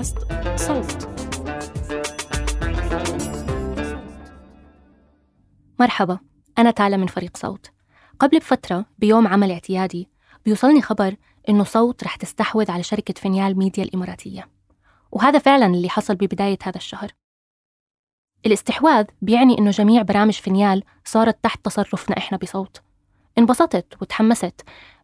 بودكاست 0.00 0.18
صوت. 0.56 1.08
مرحبا 5.80 6.18
أنا 6.58 6.70
تالا 6.70 6.96
من 6.96 7.06
فريق 7.06 7.36
صوت. 7.36 7.70
قبل 8.18 8.38
بفترة 8.38 8.86
بيوم 8.98 9.28
عمل 9.28 9.50
اعتيادي 9.50 10.08
بيوصلني 10.44 10.82
خبر 10.82 11.16
إنه 11.48 11.64
صوت 11.64 12.04
رح 12.04 12.16
تستحوذ 12.16 12.70
على 12.70 12.82
شركة 12.82 13.14
فينيال 13.14 13.58
ميديا 13.58 13.84
الإماراتية. 13.84 14.48
وهذا 15.12 15.38
فعلا 15.38 15.66
اللي 15.66 15.88
حصل 15.88 16.14
ببداية 16.14 16.58
هذا 16.62 16.76
الشهر. 16.76 17.12
الاستحواذ 18.46 19.06
بيعني 19.22 19.58
إنه 19.58 19.70
جميع 19.70 20.02
برامج 20.02 20.34
فينيال 20.34 20.82
صارت 21.04 21.44
تحت 21.44 21.64
تصرفنا 21.64 22.18
إحنا 22.18 22.38
بصوت. 22.38 22.82
انبسطت 23.38 24.02
وتحمست 24.02 24.60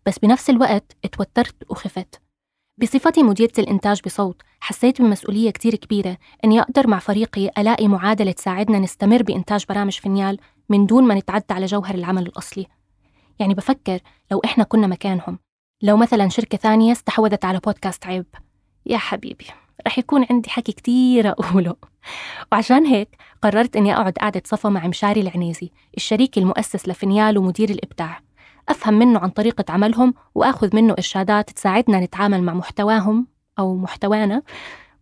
بس 0.06 0.18
بنفس 0.18 0.50
الوقت 0.50 0.96
اتوترت 1.04 1.70
وخفت. 1.70 2.25
بصفتي 2.78 3.22
مديرة 3.22 3.52
الإنتاج 3.58 4.00
بصوت 4.06 4.42
حسيت 4.60 5.02
بمسؤولية 5.02 5.50
كتير 5.50 5.74
كبيرة 5.74 6.16
إني 6.44 6.60
أقدر 6.60 6.86
مع 6.86 6.98
فريقي 6.98 7.50
ألاقي 7.58 7.88
معادلة 7.88 8.32
تساعدنا 8.32 8.78
نستمر 8.78 9.22
بإنتاج 9.22 9.64
برامج 9.68 9.92
فينيال 9.92 10.38
من 10.68 10.86
دون 10.86 11.04
ما 11.04 11.14
نتعدى 11.14 11.44
على 11.50 11.66
جوهر 11.66 11.94
العمل 11.94 12.22
الأصلي. 12.26 12.66
يعني 13.38 13.54
بفكر 13.54 13.98
لو 14.30 14.40
إحنا 14.44 14.64
كنا 14.64 14.86
مكانهم. 14.86 15.38
لو 15.82 15.96
مثلا 15.96 16.28
شركة 16.28 16.58
ثانية 16.58 16.92
استحوذت 16.92 17.44
على 17.44 17.58
بودكاست 17.58 18.06
عيب. 18.06 18.26
يا 18.86 18.98
حبيبي 18.98 19.46
رح 19.86 19.98
يكون 19.98 20.26
عندي 20.30 20.50
حكي 20.50 20.72
كتير 20.72 21.28
أقوله. 21.30 21.76
وعشان 22.52 22.86
هيك 22.86 23.16
قررت 23.42 23.76
إني 23.76 23.94
أقعد 23.94 24.12
قعدة 24.18 24.42
صفا 24.44 24.68
مع 24.68 24.86
مشاري 24.86 25.20
العنيزي 25.20 25.70
الشريك 25.96 26.38
المؤسس 26.38 26.88
لفينيال 26.88 27.38
ومدير 27.38 27.70
الإبداع. 27.70 28.25
أفهم 28.68 28.94
منه 28.94 29.18
عن 29.18 29.28
طريقة 29.28 29.64
عملهم 29.68 30.14
وآخذ 30.34 30.76
منه 30.76 30.92
إرشادات 30.92 31.50
تساعدنا 31.50 32.00
نتعامل 32.00 32.42
مع 32.42 32.54
محتواهم 32.54 33.26
أو 33.58 33.76
محتوانا 33.76 34.42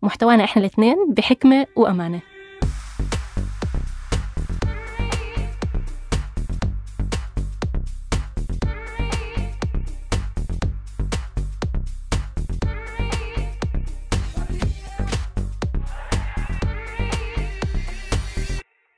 محتوانا 0.03 0.45
إحنا 0.45 0.63
الاثنين 0.63 0.97
بحكمة 1.09 1.67
وأمانة. 1.77 2.21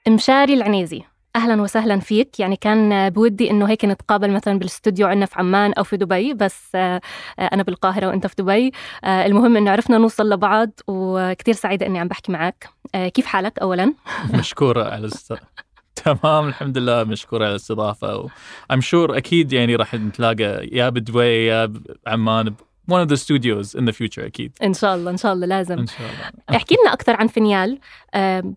مشاري 0.08 0.54
العنيزي. 0.54 1.02
أهلا 1.36 1.62
وسهلا 1.62 2.00
فيك. 2.00 2.40
يعني 2.40 2.56
كان 2.56 3.10
بودي 3.10 3.50
إنه 3.50 3.68
هيك 3.68 3.84
نتقابل 3.84 4.30
مثلا 4.30 4.58
بالاستوديو 4.58 5.06
عندنا 5.06 5.26
في 5.26 5.34
عمان 5.38 5.72
أو 5.72 5.84
في 5.84 5.96
دبي 5.96 6.34
بس 6.34 6.74
آه، 6.74 7.00
أنا 7.38 7.62
بالقاهرة 7.62 8.06
وأنت 8.06 8.26
في 8.26 8.34
دبي. 8.38 8.72
آه، 9.04 9.26
المهم 9.26 9.56
إنه 9.56 9.70
عرفنا 9.70 9.98
نوصل 9.98 10.30
لبعض 10.30 10.70
وكثير 10.86 11.54
سعيدة 11.54 11.86
إني 11.86 11.98
عم 11.98 12.08
بحكي 12.08 12.32
معك. 12.32 12.68
آه، 12.94 13.08
كيف 13.08 13.26
حالك 13.26 13.58
اولا؟ 13.58 13.94
مشكورة 14.38 14.84
على. 14.84 15.08
تمام 16.04 16.48
الحمد 16.48 16.78
لله 16.78 17.04
مشكورة 17.04 17.44
على 17.44 17.50
الاستضافة 17.50 18.16
و... 18.16 18.28
I'm 18.72 18.82
sure 18.82 19.16
أكيد 19.16 19.52
يعني 19.52 19.76
راح 19.76 19.94
نتلاقى 19.94 20.68
يا 20.72 20.88
بدبي 20.88 21.46
يا 21.46 21.72
بعمان 22.06 22.54
one 22.90 23.06
of 23.06 23.08
the 23.08 23.16
studios 23.16 23.74
in 23.74 23.84
the 23.84 23.92
future 23.92 24.24
أكيد. 24.24 24.52
إن 24.62 24.74
شاء 24.74 24.94
الله 24.94 25.10
إن 25.10 25.16
شاء 25.16 25.32
الله 25.32 25.46
لازم. 25.46 25.78
إن 25.78 25.86
شاء 25.86 26.00
الله. 26.00 26.56
احكي 26.56 26.76
لنا 26.82 26.92
أكثر 26.92 27.16
عن 27.16 27.26
فينيال. 27.26 27.78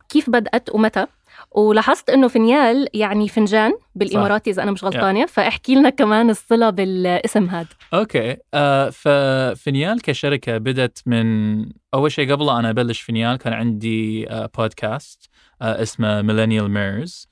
كيف 0.10 0.30
بدأت 0.30 0.70
ومتى؟ 0.76 1.06
ولاحظت 1.52 2.10
إنه 2.10 2.28
فينيال 2.28 2.88
يعني 2.94 3.28
فنجان 3.28 3.74
بالإماراتي 3.96 4.50
إذا 4.50 4.64
أنا 4.64 4.72
مش 4.72 4.84
غلطانة 4.84 5.26
فاحكي 5.26 5.76
لنا 5.76 5.90
كمان 5.90 6.30
الصلة 6.30 6.70
بالاسم 6.70 7.46
هذا 7.46 7.68
okay. 7.94 8.38
آه 8.54 8.90
ففينيال 8.90 10.02
كشركة 10.02 10.58
بدت 10.58 11.02
من 11.06 11.66
أول 11.94 12.12
شيء 12.12 12.32
قبل 12.32 12.50
أنا 12.50 12.70
أبلش 12.70 13.02
فينيال 13.02 13.36
كان 13.36 13.54
عندي 13.54 14.30
آه 14.30 14.50
بودكاست 14.58 15.30
آه 15.62 15.82
اسمه 15.82 16.22
ميلينيال 16.22 16.72
ميرز 16.72 17.30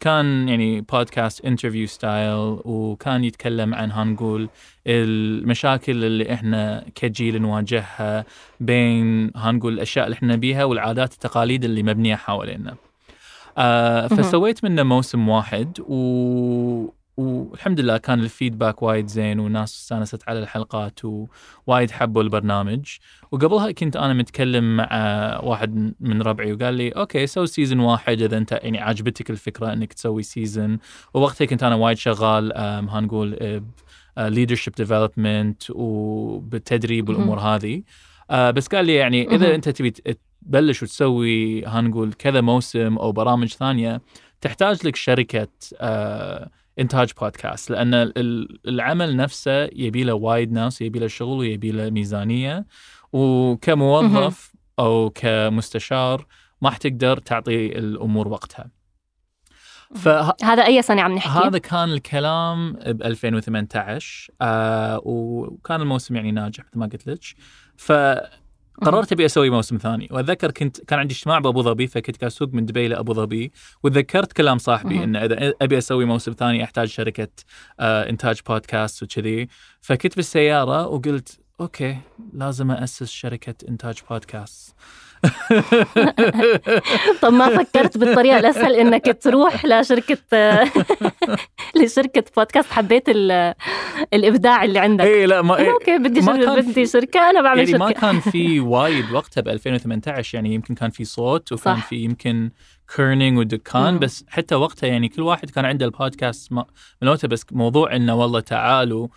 كان 0.00 0.48
يعني 0.48 0.80
بودكاست 0.80 1.44
interview 1.44 1.86
style 1.86 2.58
وكان 2.64 3.24
يتكلم 3.24 3.74
عن 3.74 3.92
هنقول 3.92 4.48
المشاكل 4.86 6.04
اللي 6.04 6.32
إحنا 6.32 6.84
كجيل 6.94 7.42
نواجهها 7.42 8.24
بين 8.60 9.30
هنقول 9.36 9.72
الأشياء 9.72 10.04
اللي 10.06 10.14
إحنا 10.14 10.36
بيها 10.36 10.64
والعادات 10.64 11.12
التقاليد 11.12 11.64
اللي 11.64 11.82
مبنية 11.82 12.14
حوالينا. 12.16 12.74
آه. 13.58 14.06
فسويت 14.06 14.64
منه 14.64 14.82
موسم 14.82 15.28
واحد 15.28 15.80
و... 15.88 16.88
والحمد 17.16 17.80
لله 17.80 17.96
كان 17.96 18.20
ال 18.20 18.27
feedback 18.27 18.82
وايد 18.82 19.06
زين 19.06 19.40
والناس 19.40 19.74
استانست 19.74 20.28
على 20.28 20.38
الحلقات 20.38 21.00
ووايد 21.04 21.90
حبوا 21.90 22.22
البرنامج. 22.22 22.96
وقبلها 23.32 23.70
كنت 23.70 23.96
أنا 23.96 24.12
متكلم 24.12 24.76
مع 24.76 24.88
واحد 25.42 25.94
من 26.00 26.22
ربعي 26.22 26.52
وقال 26.52 26.74
لي 26.74 26.88
okay 26.88 27.26
سوي 27.26 27.46
season 27.46 27.80
واحد 27.80 28.22
إذا 28.22 28.36
أنت 28.36 28.52
يعني 28.52 28.80
عجبتك 28.80 29.30
الفكرة 29.30 29.72
إنك 29.72 29.92
تسوي 29.92 30.22
season 30.22 30.78
ووقتها 31.14 31.44
كنت 31.44 31.62
أنا 31.62 31.74
وايد 31.74 31.96
شغال 31.98 32.52
هنقول 32.90 33.62
leadership 34.18 34.74
development 34.74 35.62
وبالتدريب 35.70 37.08
والأمور 37.08 37.38
هذه. 37.40 37.82
آه، 38.30 38.50
بس 38.50 38.66
قال 38.66 38.86
لي 38.86 38.94
يعني. 38.94 39.34
إذا 39.34 39.54
أنت 39.54 39.68
تبي 39.68 39.90
تبلش 39.90 40.82
وتسوي 40.82 41.66
هنقول 41.66 42.12
كذا 42.12 42.40
موسم 42.40 42.96
أو 42.98 43.12
برامج 43.12 43.48
ثانية 43.48 44.00
تحتاج 44.40 44.86
لك 44.86 44.96
شركة 44.96 45.48
آه، 45.80 46.50
إنتاج 46.78 47.10
بودكاست 47.20 47.70
لأن 47.70 47.94
ال- 47.94 48.58
العمل 48.68 49.16
نفسه 49.16 49.64
يبي 49.64 50.04
له 50.04 50.14
وايد 50.14 50.52
ناس 50.52 50.80
يبي 50.82 50.98
له 50.98 51.06
شغل 51.06 51.38
ويبي 51.38 51.72
له 51.72 51.90
ميزانية. 51.90 52.66
وكموظف 53.12 54.52
أو 54.78 55.10
كمستشار 55.14 56.26
ما 56.62 56.70
حتقدر 56.70 57.16
تعطي 57.18 57.78
الأمور 57.78 58.28
وقتها. 58.28 58.70
فه... 59.94 60.34
هذا 60.42 60.66
أي 60.66 60.82
سنة 60.82 61.02
عم 61.02 61.12
نحكي؟ 61.12 61.46
هذا 61.46 61.58
كان 61.58 61.92
الكلام 61.92 62.72
ب 62.72 63.02
2018 63.02 64.32
آه 64.40 65.00
وكان 65.04 65.80
الموسم 65.80 66.16
يعني 66.16 66.32
ناجح 66.32 66.64
مثل 66.64 66.78
ما 66.78 66.86
قلت 66.86 67.06
لك. 67.06 67.20
فقررت 68.82 69.12
أبي 69.12 69.26
أسوي 69.26 69.50
موسم 69.50 69.76
ثاني. 69.76 70.08
وأتذكر 70.10 70.50
كنت 70.50 70.80
كان 70.84 70.98
عندي 70.98 71.14
اجتماع 71.14 71.38
بأبو 71.38 71.62
ظبي 71.62 71.86
فكنت 71.86 72.16
قاعد 72.16 72.32
أسوق 72.32 72.48
من 72.52 72.66
دبي 72.66 72.88
لابو 72.88 73.14
ظبي 73.14 73.52
وتذكرت 73.82 74.32
كلام 74.32 74.58
صاحبي. 74.58 75.04
انه 75.04 75.24
إذا 75.24 75.52
أبي 75.62 75.78
أسوي 75.78 76.04
موسم 76.04 76.32
ثاني 76.32 76.64
أحتاج 76.64 76.88
شركة 76.88 77.28
آه 77.80 78.10
إنتاج 78.10 78.40
بودكاست 78.48 79.02
وكذي. 79.02 79.48
فكنت 79.80 80.16
بالسيارة 80.16 80.86
وقلت 80.86 81.38
okay 81.60 81.98
لازم 82.32 82.70
اسس 82.70 83.10
شركة 83.10 83.54
إنتاج 83.68 83.98
بودكاست 84.10 84.74
طب 87.22 87.32
ما 87.32 87.48
فكرت 87.58 87.98
بالطريقة 87.98 88.38
الأسهل 88.38 88.74
إنك 88.74 89.18
تروح 89.22 89.64
لشركة 89.64 90.16
لشركة 91.82 92.24
بودكاست. 92.36 92.70
حبيت 92.72 93.04
ال- 93.08 93.54
الإبداع 94.14 94.64
اللي 94.64 94.78
عندك. 94.78 95.04
اي 95.04 95.26
لا 95.26 95.42
ما 95.42 95.60
إنه 95.60 95.70
okay 95.72 95.98
بدي 95.98 96.20
ما 96.20 96.54
بدي 96.60 96.86
شركة 96.86 97.30
أنا 97.30 97.42
بعمل 97.42 97.58
يعني 97.68 97.78
ما 97.78 97.88
شركة. 97.88 98.00
كان 98.00 98.20
في 98.20 98.60
وايد 98.74 99.12
وقتها 99.12 99.40
ب 99.40 99.48
2018 99.48 100.34
يعني 100.34 100.54
يمكن 100.54 100.74
كان 100.74 100.90
في 100.90 101.04
صوت 101.04 101.52
وكان 101.52 101.76
صح. 101.76 101.86
في 101.86 101.96
يمكن 101.96 102.50
كيرنينج 102.96 103.38
ودكان. 103.38 103.98
بس 103.98 104.24
حتى 104.28 104.54
وقتها 104.54 104.86
يعني 104.86 105.08
كل 105.08 105.22
واحد 105.22 105.50
كان 105.50 105.64
عنده 105.64 105.86
البودكاست 105.86 106.52
مالته 107.02 107.28
بس 107.28 107.44
موضوع 107.52 107.96
إنه 107.96 108.14
والله 108.14 108.40
تعالوا 108.40 109.08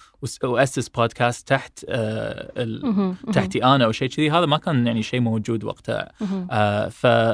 وأسس 0.43 0.89
بودكاست 0.89 1.47
تحت 1.47 1.85
آه. 1.89 3.15
تحتي 3.33 3.63
أنا 3.63 3.85
أو 3.85 3.91
شيء 3.91 4.09
كذي 4.09 4.31
هذا 4.31 4.45
ما 4.45 4.57
كان 4.57 4.87
يعني 4.87 5.03
شيء 5.03 5.19
موجود 5.19 5.63
وقتها. 5.63 6.11
آه. 6.51 6.89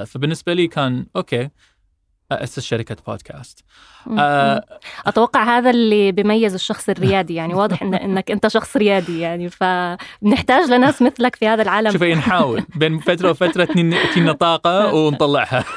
فبالنسبة 0.05 0.53
لي 0.53 0.67
كان 0.67 1.05
okay 1.15 1.49
أسس 2.31 2.59
شركة 2.59 2.97
بودكاست. 3.07 3.63
آه 4.19 4.63
أتوقع 5.07 5.57
هذا 5.57 5.69
اللي 5.69 6.11
بيميز 6.11 6.53
الشخص 6.53 6.89
الريادي 6.89 7.35
يعني 7.35 7.53
واضح 7.53 7.81
إن 7.81 7.93
إنك 8.13 8.31
أنت 8.31 8.47
شخص 8.47 8.77
ريادي 8.77 9.19
يعني 9.19 9.49
فبنحتاج 9.49 10.69
لناس 10.69 11.01
مثلك 11.01 11.35
في 11.35 11.47
هذا 11.47 11.61
العالم. 11.61 11.91
شوفي 11.91 12.15
نحاول. 12.15 12.63
بين 12.79 12.99
فترة 12.99 13.29
وفترة 13.29 13.65
تنين- 13.65 13.95
تجينا 14.11 14.31
طاقة 14.31 14.93
ونطلعها. 14.93 15.63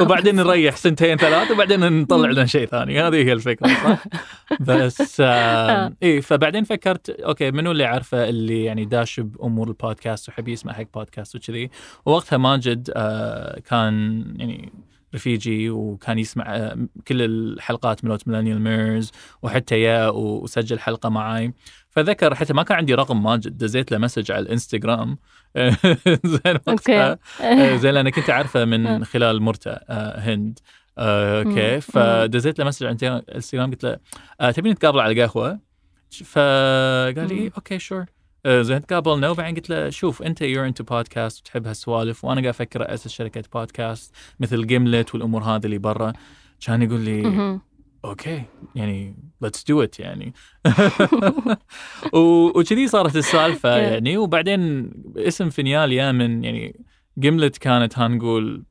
وبعدين 0.00 0.36
نريح 0.36 0.76
سنتين 0.76 1.16
ثلاث 1.16 1.50
وبعدين 1.50 2.00
نطلع 2.02 2.30
لنا 2.30 2.46
شيء 2.46 2.66
ثاني. 2.66 3.00
هذه 3.00 3.14
هي 3.16 3.32
الفكرة 3.32 3.68
صح؟ 3.68 4.04
بس 4.60 5.20
آه. 5.24 5.92
اي 6.02 6.20
فبعدين 6.22 6.64
فكرت 6.64 7.10
okay 7.10 7.50
منو 7.50 7.70
اللي 7.70 7.84
عارفه 7.84 8.28
اللي 8.28 8.64
يعني 8.64 8.84
داش 8.84 9.20
بأمور 9.20 9.68
البودكاست 9.68 10.28
وحب 10.28 10.48
يسمع 10.48 10.72
حق 10.72 10.84
بودكاست 10.94 11.36
وكذي. 11.36 11.70
ووقتها 12.06 12.36
ماجد 12.36 12.90
آه 12.96 13.60
كان 13.70 14.24
يعني 14.38 14.72
رفيجي 15.14 15.70
وكان 15.70 16.18
يسمع 16.18 16.56
آه، 16.56 16.88
كل 17.08 17.22
الحلقات 17.22 18.04
مالت 18.04 18.28
ميلانيال 18.28 18.60
ميرز 18.60 19.12
وحتى 19.42 19.80
يا 19.80 20.08
وسجل 20.08 20.78
حلقة 20.78 21.08
معاي. 21.08 21.52
فذكر 21.90 22.34
حتى 22.34 22.52
ما 22.52 22.62
كان 22.62 22.76
عندي 22.78 22.94
رقم 22.94 23.22
ماجد 23.22 23.58
دزيت 23.58 23.92
له 23.92 23.98
message 23.98 24.32
على 24.32 24.42
الإنستغرام. 24.42 25.18
زين 26.24 26.58
وقتها. 26.66 27.18
آه، 27.40 27.76
زين 27.82 27.94
لأن 27.94 28.08
كنت 28.08 28.30
أعرفه 28.30 28.64
من 28.64 29.04
خلال 29.04 29.42
مرته 29.42 29.70
آه، 29.70 30.20
هند. 30.20 30.58
آه، 30.98 31.42
okay. 31.42 31.80
فدزيت 31.80 32.58
له 32.58 32.64
message 32.64 32.86
على 32.86 32.96
الإنستغرام 33.28 33.70
قلت 33.70 33.84
له 33.84 33.98
آه، 34.40 34.50
تبي 34.50 34.70
نتقابل 34.70 35.00
على 35.00 35.22
قهوة؟ 35.22 35.60
فقال 36.24 37.28
لي. 37.28 37.34
إيه، 37.34 37.52
okay 37.56 37.78
sure 37.78 38.00
آه، 38.00 38.06
زين 38.48 38.86
تقابلنا 38.86 39.30
وبعدين 39.30 39.54
قلت 39.54 39.70
له 39.70 39.90
شوف 39.90 40.22
أنت 40.22 40.42
you're 40.42 40.66
into 40.66 40.84
podcast 40.84 41.40
وتحب 41.40 41.66
هالسوالف 41.66 42.24
وأنا 42.24 42.40
قاعد 42.40 42.46
أفكر 42.54 42.94
أسس 42.94 43.08
شركة 43.08 43.44
بودكاست 43.54 44.14
مثل 44.40 44.66
جيملت 44.66 45.14
والأمور 45.14 45.42
هذه 45.42 45.64
اللي 45.64 45.78
برا 45.78 46.12
كان 46.66 46.82
يقول 46.82 47.00
لي. 47.00 47.58
okay 48.04 48.42
يعني 48.74 49.16
let's 49.42 49.64
do 49.64 49.82
it 49.82 50.00
يعني 50.00 50.32
وكذي 52.12 52.88
صارت 52.88 53.16
السالفة. 53.16 53.76
يعني 53.76 54.16
وبعدين 54.16 54.90
اسم 55.16 55.50
فينيال 55.50 55.92
يا 55.92 56.12
من 56.12 56.44
يعني 56.44 56.80
جيملت 57.18 57.58
كانت 57.58 57.98
هنقول 57.98 58.64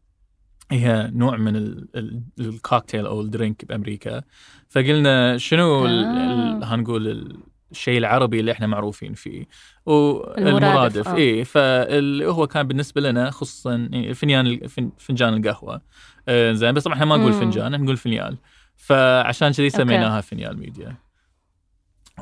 هي 0.72 1.10
نوع 1.14 1.38
من 1.38 1.56
ال- 1.56 1.88
ال- 1.96 2.24
الكوكتيل 2.40 3.06
أو 3.06 3.22
ال 3.22 3.29
drink 3.29 3.66
بأمريكا 3.66 4.22
فقلنا 4.70 5.38
شنو 5.38 5.86
ال- 5.86 6.06
آه. 6.06 6.60
هنقول 6.64 7.38
الشيء 7.72 7.98
العربي 7.98 8.40
اللي 8.40 8.52
إحنا 8.52 8.68
معروفين 8.68 9.14
فيه 9.14 9.46
المرادف، 9.88 10.38
والمرادف 10.38 11.08
آه. 11.08 11.16
اي 11.16 11.46
فاللي 11.46 12.26
هو 12.26 12.48
كان 12.48 12.68
بالنسبة 12.68 13.02
لنا 13.02 13.32
خصوصا 13.32 13.76
يعني 13.76 14.14
فنيان 14.14 14.68
فن- 14.68 14.92
فنجان 14.98 15.34
القهوة 15.34 15.82
آه، 16.28 16.54
زين 16.54 16.72
بس 16.72 16.84
طبعا 16.84 16.96
إحنا 16.96 17.06
ما 17.06 17.18
نقول. 17.18 17.34
فنجان 17.34 17.74
إحنا 17.74 17.78
نقول 17.86 17.98
فنيال 17.98 18.38
فعشان 18.76 19.52
كذي. 19.52 19.70
سميناها 19.70 20.22
فنيال 20.22 20.60
ميديا 20.60 20.96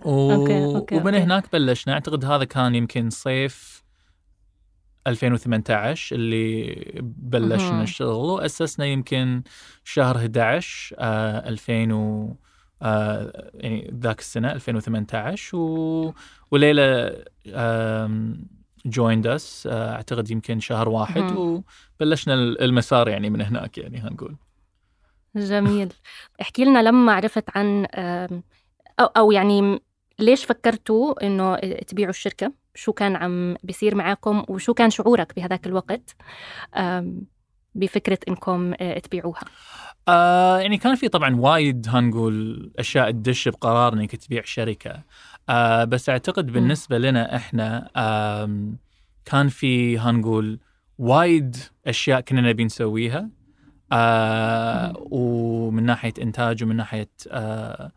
و... 0.05 0.31
okay، 0.33 0.63
okay، 0.65 0.95
ومن. 0.95 1.15
هناك 1.15 1.51
بلشنا 1.53 1.93
أعتقد 1.93 2.25
هذا 2.25 2.43
كان 2.43 2.75
يمكن 2.75 3.09
صيف 3.09 3.83
2018 5.07 6.15
اللي 6.15 6.75
بلشنا. 7.03 7.83
الشغل 7.83 8.09
وأسسنا 8.25 8.85
يمكن 8.85 9.43
شهر 9.83 10.15
11 10.17 10.95
آه 10.99 11.49
2000 11.49 11.93
و 11.93 12.35
آه 12.85 13.51
يعني 13.53 13.93
ذاك 13.99 14.19
السنة 14.19 14.51
2018 14.51 15.57
و... 15.57 16.13
وليلى 16.51 17.23
joined 18.85 19.27
us 19.27 19.67
أعتقد 19.71 20.31
يمكن 20.31 20.59
شهر 20.59 20.89
واحد 20.89 21.21
مهم. 21.21 21.63
وبلشنا 21.99 22.33
المسار 22.33 23.07
يعني 23.09 23.29
من 23.29 23.41
هناك 23.41 23.77
يعني 23.77 23.97
هنقول 23.97 24.35
جميل. 25.35 25.93
احكي 26.41 26.65
لنا 26.65 26.83
لما 26.83 27.13
عرفت 27.13 27.57
عن 27.57 27.85
أو, 28.99 29.05
أو 29.05 29.31
يعني 29.31 29.81
ليش 30.19 30.45
فكرتوا 30.45 31.25
إنه 31.25 31.55
تبيعوا 31.57 32.09
الشركة؟ 32.09 32.53
شو 32.75 32.93
كان 32.93 33.15
عم 33.15 33.55
بيصير 33.63 33.95
معاكم؟ 33.95 34.43
وشو 34.49 34.73
كان 34.73 34.89
شعورك 34.89 35.35
بهذاك 35.35 35.67
الوقت؟ 35.67 36.15
آم، 37.75 37.79
بفكرة 37.79 38.19
إنكم 38.27 38.73
آه، 38.79 38.99
تبيعوها؟ 38.99 39.41
آه 40.07 40.59
يعني 40.59 40.77
كان 40.77 40.95
في 40.95 41.07
طبعا 41.07 41.35
وايد 41.35 41.85
هنقول 41.89 42.71
أشياء 42.79 43.11
تدش 43.11 43.47
بقرار 43.47 43.93
إنك 43.93 44.15
تبيع 44.15 44.41
شركة. 44.45 45.01
آه 45.49 45.83
بس 45.83 46.09
أعتقد 46.09 46.45
بالنسبة 46.51 46.97
لنا 46.97 47.35
إحنا 47.35 47.89
آم 47.97 48.77
كان 49.25 49.47
في 49.47 49.99
هنقول 49.99 50.59
وايد 50.97 51.55
أشياء 51.87 52.21
كنا 52.21 52.41
نبي 52.41 52.63
نسويها. 52.65 53.29
آه 53.91 54.93
ومن 55.11 55.83
ناحية 55.83 56.13
إنتاج 56.21 56.63
ومن 56.63 56.75
ناحية 56.75 57.09
آه 57.31 57.91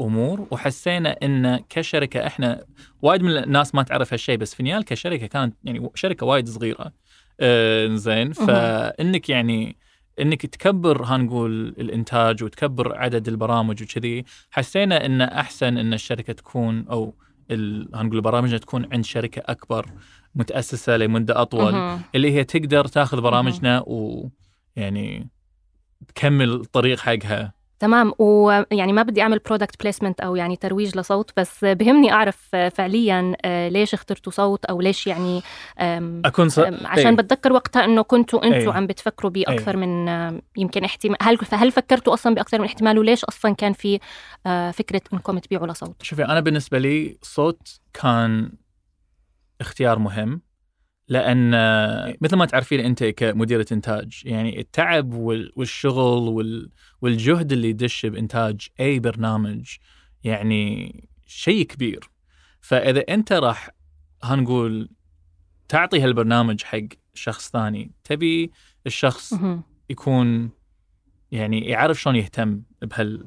أمور. 0.00 0.46
وحسينا 0.50 1.16
إن 1.22 1.56
كشركة 1.68 2.26
إحنا 2.26 2.64
وايد 3.02 3.22
من 3.22 3.36
الناس 3.36 3.74
ما 3.74 3.82
تعرف 3.82 4.12
هالشيء 4.12 4.36
بس 4.36 4.54
فينيال 4.54 4.84
كشركة 4.84 5.26
كانت 5.26 5.54
يعني 5.64 5.90
شركة 5.94 6.26
وايد 6.26 6.48
صغيرة. 6.48 6.80
آه 6.84 6.92
زين 7.96 8.32
فإنك 8.32 9.28
يعني 9.28 9.76
إنك 10.20 10.46
تكبر 10.46 11.04
هنقول 11.04 11.68
الإنتاج 11.68 12.44
وتكبر 12.44 12.98
عدد 12.98 13.28
البرامج 13.28 13.82
وكذي 13.82 14.24
حسينا 14.50 15.06
إن 15.06 15.20
أحسن 15.20 15.78
إن 15.78 15.92
الشركة 15.94 16.32
تكون 16.32 16.86
أو 16.90 17.14
هنقول 17.94 18.16
البرامج 18.16 18.58
تكون 18.58 18.88
عند 18.92 19.04
شركة 19.04 19.42
أكبر 19.46 19.86
متأسسة 20.34 20.96
لمدة 20.96 21.42
أطول 21.42 21.72
مهم. 21.72 22.00
اللي 22.14 22.32
هي 22.32 22.44
تقدر 22.44 22.84
تاخذ 22.84 23.20
برامجنا 23.20 23.84
ويعني 23.86 25.28
تكمل 26.08 26.50
الطريق 26.52 26.98
حقها. 26.98 27.52
تمام. 27.84 28.12
ويعني 28.18 28.92
ما 28.92 29.02
بدي 29.02 29.22
أعمل 29.22 29.38
product 29.38 29.82
placement 29.82 30.20
أو 30.20 30.36
يعني 30.36 30.56
ترويج 30.56 30.98
لصوت 30.98 31.30
بس 31.36 31.64
بهمني 31.64 32.12
أعرف 32.12 32.56
فعليا 32.74 33.36
آه، 33.44 33.68
ليش 33.68 33.94
اخترتوا 33.94 34.32
صوت 34.32 34.64
أو 34.64 34.80
ليش 34.80 35.06
يعني 35.06 35.42
أكون 36.24 36.48
ص... 36.48 36.58
عشان 36.58 37.06
إيه. 37.06 37.16
بتذكر 37.16 37.52
وقتها 37.52 37.84
إنه 37.84 38.02
كنتوا 38.02 38.44
أنتوا 38.44 38.72
إيه. 38.72 38.72
عم 38.72 38.86
بتفكروا 38.86 39.30
باكثر 39.30 39.76
من 39.76 40.08
آم، 40.08 40.42
يمكن 40.56 40.84
احتمال. 40.84 41.16
هل 41.22 41.38
هل 41.52 41.72
فكرتوا 41.72 42.14
أصلا 42.14 42.34
بأكثر 42.34 42.58
من 42.58 42.64
احتمال؟ 42.64 42.98
وليش 42.98 43.24
أصلا 43.24 43.54
كان 43.54 43.72
في 43.72 44.00
آه، 44.46 44.70
فكرة 44.70 45.00
إنكم 45.12 45.38
تبيعوا 45.38 45.66
لصوت؟ 45.66 46.02
شوفي 46.02 46.24
أنا 46.24 46.40
بالنسبة 46.40 46.78
لي 46.78 47.18
صوت 47.22 47.80
كان 47.92 48.52
اختيار 49.60 49.98
مهم. 49.98 50.40
لأن 51.08 51.50
مثل 52.20 52.36
ما 52.36 52.46
تعرفين 52.46 52.80
أنت 52.80 53.04
كمديرة 53.04 53.66
إنتاج 53.72 54.22
يعني 54.24 54.60
التعب 54.60 55.14
وال- 55.14 55.52
والشغل 55.56 56.28
وال- 56.28 56.70
والجهد 57.02 57.52
اللي 57.52 57.68
يدش 57.68 58.06
بإنتاج 58.06 58.68
أي 58.80 58.98
برنامج 58.98 59.76
يعني 60.24 60.94
شيء 61.26 61.66
كبير 61.66 62.10
فإذا 62.60 63.00
أنت 63.00 63.32
راح 63.32 63.70
هنقول 64.22 64.88
تعطي 65.68 66.00
هالبرنامج 66.00 66.62
حق 66.62 66.78
شخص 67.14 67.50
ثاني 67.50 67.90
تبي 68.04 68.50
الشخص. 68.86 69.34
يكون 69.90 70.50
يعني 71.30 71.60
يعرف 71.66 72.00
شلون 72.00 72.16
يهتم 72.16 72.62
بهال 72.82 73.26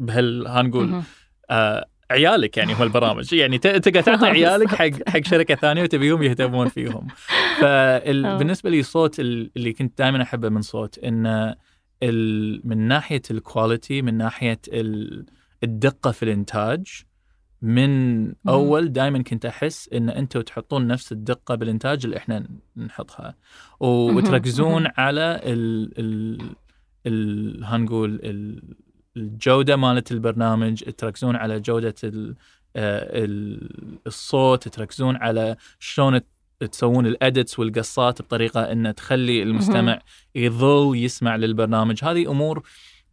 بهال 0.00 0.48
هنقول. 0.48 1.02
آه 1.50 1.86
عيالك 2.10 2.56
يعني 2.56 2.74
هو 2.78 2.82
البرامج 2.82 3.32
يعني 3.42 3.58
ت- 3.58 3.66
تقدر 3.66 4.00
تعطي 4.02 4.26
عيالك 4.46 4.68
حق 4.68 5.08
حق 5.08 5.24
شركة 5.24 5.54
ثانية 5.54 5.82
وتبيهم 5.82 6.22
يهتمون 6.22 6.68
فيهم. 6.68 7.06
فبالنسبه 7.60 8.70
لي 8.70 8.82
صوت 8.82 9.20
ال- 9.20 9.50
اللي 9.56 9.72
كنت 9.72 9.98
دائما 9.98 10.22
أحبه 10.22 10.48
من 10.48 10.62
صوت 10.62 10.98
انه 10.98 11.54
ال- 12.02 12.60
من 12.64 12.78
ناحية 12.78 13.22
الكواليتي 13.30 14.02
من 14.02 14.14
ناحية 14.14 14.58
ال- 14.68 15.26
الدقة 15.64 16.10
في 16.10 16.22
الإنتاج 16.22 16.86
من 17.62 18.32
أول 18.48 18.92
دائما 18.92 19.22
كنت 19.22 19.46
أحس 19.46 19.88
إن 19.92 20.10
أنتم 20.10 20.40
تحطون 20.40 20.86
نفس 20.86 21.12
الدقة 21.12 21.54
بالإنتاج 21.54 22.04
اللي 22.04 22.16
إحنا 22.16 22.48
نحطها. 22.76 23.34
وتركزون. 23.80 24.88
على 24.96 25.40
ال 25.44 25.92
ال 25.98 26.38
ال 27.06 27.64
هنقول 27.64 28.20
الجودة 29.16 29.76
مالت 29.76 30.12
البرنامج 30.12 30.82
تركزون 30.98 31.36
على 31.36 31.60
جودة 31.60 31.94
آه، 32.04 33.24
ال- 33.24 33.98
الصوت 34.06 34.68
تركزون 34.68 35.16
على 35.16 35.56
شلون 35.78 36.20
تسوون 36.72 37.06
الإديتس 37.06 37.58
والقصات 37.58 38.22
بطريقة 38.22 38.72
إن 38.72 38.94
تخلي 38.94 39.42
المستمع 39.42 39.98
يظل 40.34 40.96
يسمع 40.96 41.36
للبرنامج. 41.36 42.04
هذه 42.04 42.30
أمور 42.30 42.62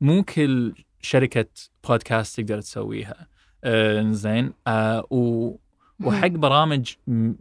مو 0.01 0.23
كل 0.23 0.73
شركة 1.01 1.45
بودكاست 1.87 2.41
تقدر 2.41 2.61
تسويها. 2.61 3.27
آه 3.63 4.11
زين. 4.11 4.53
آه 4.67 5.07
و 5.11 5.51
وحق 6.03 6.27
برامج 6.27 6.93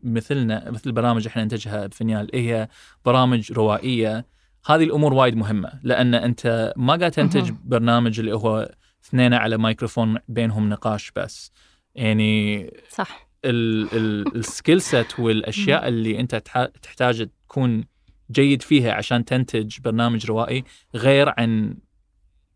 مثلنا 0.03 0.71
مثل 0.71 0.83
البرامج 0.87 1.27
إحنا 1.27 1.43
ننتجها 1.43 1.87
بفينيال 1.87 2.31
هي 2.35 2.69
برامج 3.05 3.53
روائية. 3.53 4.27
هذه 4.67 4.85
الأمور 4.85 5.13
وايد 5.15 5.37
مهمة 5.37 5.73
لأن 5.83 6.15
أنت 6.15 6.73
ما 6.77 6.95
قاعد 6.97 7.11
تنتج. 7.11 7.51
برنامج 7.65 8.19
اللي 8.21 8.35
هو 8.35 8.71
اثنين 9.05 9.35
على 9.35 9.57
مايكروفون 9.57 10.19
بينهم 10.29 10.69
نقاش 10.69 11.11
بس 11.17 11.53
يعني 11.95 12.71
صح 12.89 13.29
ال 13.45 13.67
skill 13.67 14.81
set 14.81 15.21
والأشياء 15.21 15.89
اللي 15.89 16.21
أنت 16.21 16.35
تح- 16.35 16.67
تحتاج 16.83 17.29
تكون 17.49 17.85
جيد 18.31 18.63
فيها 18.63 18.93
عشان 18.93 19.25
تنتج 19.25 19.81
برنامج 19.81 20.27
روائي 20.27 20.65
غير 20.95 21.35
عن 21.39 21.77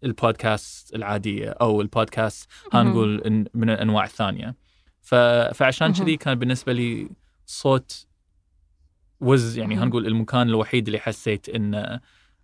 البودكاست 0.04 0.94
العادية 0.94 1.48
أو 1.50 1.80
البودكاست. 1.80 2.50
هنقول 2.72 3.22
من 3.54 3.70
الانواع 3.70 4.04
الثانية. 4.04 4.54
فعشان. 5.02 5.92
كذي 5.92 6.16
كان 6.16 6.34
بالنسبة 6.34 6.72
لي 6.72 7.10
صوت 7.46 8.06
وز 9.20 9.58
يعني. 9.58 9.76
هنقول 9.76 10.06
المكان 10.06 10.48
الوحيد 10.48 10.86
اللي 10.86 10.98
حسيت 10.98 11.48
انه 11.48 12.00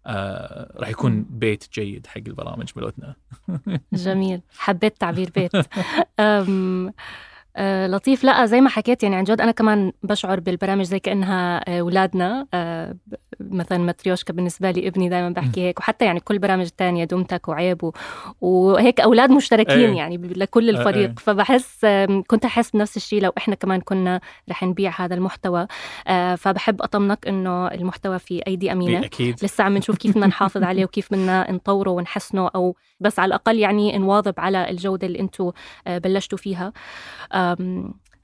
آه 0.07 0.73
راح 0.76 0.88
يكون. 0.88 1.26
بيت 1.31 1.64
جيد 1.75 2.07
حق 2.07 2.21
البرامج 2.26 2.71
ملوتنا 2.76 3.14
جميل. 3.93 4.40
حبيت 4.59 4.97
تعبير 5.00 5.31
بيت. 5.35 5.52
أم 6.21 6.93
آه 7.57 7.87
لطيف. 7.87 8.25
لا 8.25 8.47
زي 8.47 8.61
ما 8.61 8.69
حكيت 8.69 9.02
يعني 9.02 9.16
عن 9.16 9.25
جد 9.25 9.40
أنا 9.40 9.52
كمان 9.52 9.93
بشعر 10.02 10.40
بالبرامج 10.40 10.85
زي 10.85 10.99
كأنها 10.99 11.59
اولادنا 11.81 12.47
آه 12.54 12.97
مثلا 13.41 13.79
ماتريوشكا 13.79 14.33
بالنسبة 14.33 14.71
لي 14.71 14.88
ابني 14.88 15.09
دائما 15.09 15.31
بحكي 15.31 15.61
هيك 15.61 15.79
وحتى 15.79 16.05
يعني 16.05 16.21
كل 16.21 16.38
برامج 16.38 16.64
الثانية 16.64 17.05
دومتك 17.05 17.49
وعيب 17.49 17.85
و... 17.85 17.93
وهيك 18.41 19.00
أولاد 19.00 19.31
مشتركين 19.31 19.91
إيه. 19.91 19.97
يعني 19.97 20.17
لكل 20.17 20.71
إيه، 20.71 20.79
الفريق. 20.79 21.09
إيه. 21.09 21.14
فبحس 21.19 21.87
كنت 22.26 22.45
أحس 22.45 22.71
بنفس 22.71 22.97
الشيء 22.97 23.23
لو 23.23 23.33
إحنا 23.38 23.55
كمان 23.55 23.81
كنا 23.81 24.21
رح 24.50 24.62
نبيع 24.62 24.93
هذا 25.00 25.14
المحتوى. 25.14 25.67
آه 26.07 26.35
فبحب 26.35 26.83
أطمنك 26.83 27.29
إنه 27.29 27.67
المحتوى 27.69 28.19
في 28.19 28.43
أيدي 28.47 28.73
أمينة. 28.73 29.05
أكيد. 29.05 29.45
لسه 29.45 29.64
عم 29.64 29.76
نشوف 29.76 29.97
كيف 29.97 30.11
بدنا 30.11 30.26
نحافظ 30.26 30.62
عليه 30.71 30.85
وكيف 30.85 31.12
بدنا 31.12 31.53
نطوره 31.53 31.91
ونحسنه 31.91 32.49
أو 32.55 32.76
بس 33.00 33.19
على 33.19 33.29
الأقل 33.29 33.59
يعني 33.59 33.99
نواظب 33.99 34.35
على 34.38 34.71
الجودة 34.71 35.07
اللي 35.07 35.21
أنتم 35.21 35.53
بلشتوا 35.87 36.38
فيها. 36.38 36.73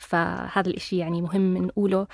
فهذا 0.01 0.71
الإشي 0.71 0.99
يعني 0.99 1.23
مهم 1.23 1.57
نقوله. 1.57 2.01
آه 2.01 2.07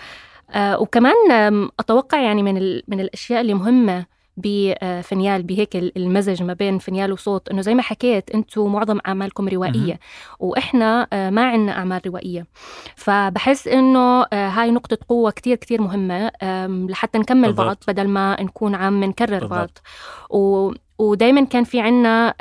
وكمان 0.57 1.31
آم، 1.33 1.71
أتوقع 1.81 2.21
يعني 2.21 2.43
من 2.43 2.55
من 2.89 3.01
الأشياء 3.01 3.41
اللي 3.41 3.55
مهمة 3.55 4.07
بفنيال 4.39 5.43
بهيك 5.43 5.77
المزج 5.77 6.43
ما 6.43 6.53
بين 6.53 6.79
فنيال 6.79 7.13
وصوت 7.13 7.49
إنه 7.49 7.61
زي 7.63 7.75
ما 7.75 7.83
حكيت 7.83 8.31
أنتم 8.31 8.73
معظم 8.73 8.99
أعمالكم 9.07 9.49
روائية 9.49 9.99
وإحنا 10.39 11.07
آه، 11.13 11.31
ما 11.31 11.45
عندنا 11.51 11.73
أعمال 11.79 12.01
روائية 12.07 12.47
فبحس 12.97 13.69
إنه 13.69 14.23
آه، 14.23 14.49
هاي 14.49 14.71
نقطة 14.71 14.99
قوة 15.09 15.31
كتير 15.31 15.57
كتير 15.57 15.83
مهمة 15.83 16.31
لحتى 16.89 17.19
نكمل 17.19 17.49
بالضبط. 17.49 17.67
بعض 17.67 17.77
بدل 17.89 18.09
ما 18.09 18.43
نكون 18.43 18.75
عم 18.75 19.05
نكرر 19.05 19.39
بالضبط. 19.39 19.51
بعض 19.51 20.75
و 20.99 21.17
ودائما 21.17 21.45
كان 21.45 21.65
في 21.65 21.81
عنا 21.81 22.35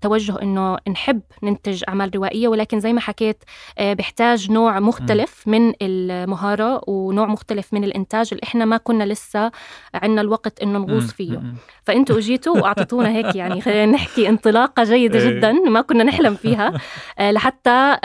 توجه 0.00 0.42
إنه 0.42 0.76
نحب 0.90 1.20
ننتج 1.42 1.82
أعمال 1.88 2.10
روائية 2.16 2.48
ولكن 2.48 2.80
زي 2.80 2.92
ما 2.92 3.00
حكيت 3.00 3.44
آه، 3.78 3.92
بيحتاج 3.92 4.50
نوع 4.50 4.80
مختلف 4.80 5.48
من 5.48 5.72
المهارة 5.82 6.80
ونوع 6.86 7.26
مختلف 7.26 7.74
من 7.74 7.84
الإنتاج 7.84 8.28
اللي 8.32 8.42
إحنا 8.42 8.64
ما 8.64 8.76
كنا 8.76 9.04
لسه 9.04 9.50
عنا 9.94 10.20
الوقت 10.20 10.62
إنه 10.62 10.78
نغوص. 10.78 11.12
فيه. 11.12 11.42
فأنتوا 11.82 12.18
أجيتوا 12.18 12.58
واعطيتونا 12.58 13.08
هيك 13.08 13.36
يعني 13.40 13.60
خلينا 13.60 13.92
نحكي 13.92 14.28
انطلاقة 14.28 14.84
جيدة 14.84 15.18
إيه. 15.18 15.30
جدا 15.30 15.52
ما 15.52 15.80
كنا 15.80 16.04
نحلم 16.04 16.34
فيها 16.34 16.72
آه، 17.18 17.30
لحتى 17.30 17.96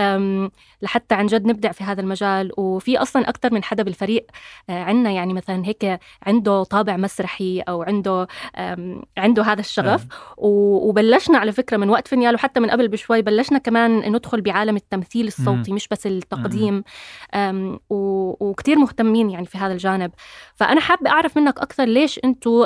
لحتى 0.81 1.15
عن 1.15 1.25
جد 1.25 1.45
نبدع 1.45 1.71
في 1.71 1.83
هذا 1.83 2.01
المجال. 2.01 2.51
وفي 2.57 2.97
أصلا 2.97 3.29
أكثر 3.29 3.53
من 3.53 3.63
حدا 3.63 3.83
بالفريق 3.83 4.25
آه، 4.69 4.83
عنا 4.83 5.11
يعني 5.11 5.33
مثلا 5.33 5.65
هيك 5.65 5.99
عنده 6.23 6.63
طابع 6.63 6.97
مسرحي 6.97 7.59
أو 7.59 7.83
عنده 7.83 8.27
عنده 9.17 9.43
هذا 9.43 9.59
الشغف. 9.59 10.05
و- 10.37 10.89
وبلشنا 10.89 11.37
على 11.37 11.51
فكرة 11.51 11.77
من 11.77 11.89
وقت 11.89 12.07
فينيال 12.07 12.35
وحتى 12.35 12.59
من 12.59 12.69
قبل 12.69 12.87
بشوي 12.87 13.21
بلشنا 13.21 13.57
كمان 13.57 14.11
ندخل 14.11 14.41
بعالم 14.41 14.75
التمثيل 14.75 15.27
الصوتي 15.27 15.73
مش 15.73 15.87
بس 15.87 16.07
التقديم. 16.07 16.83
و- 17.89 18.45
وكتير 18.49 18.77
مهتمين 18.79 19.29
يعني 19.29 19.45
في 19.45 19.57
هذا 19.57 19.73
الجانب. 19.73 20.11
فأنا 20.55 20.81
حابة 20.81 21.09
أعرف 21.09 21.37
منك 21.37 21.59
أكثر 21.59 21.83
ليش 21.85 22.19
أنتم 22.25 22.65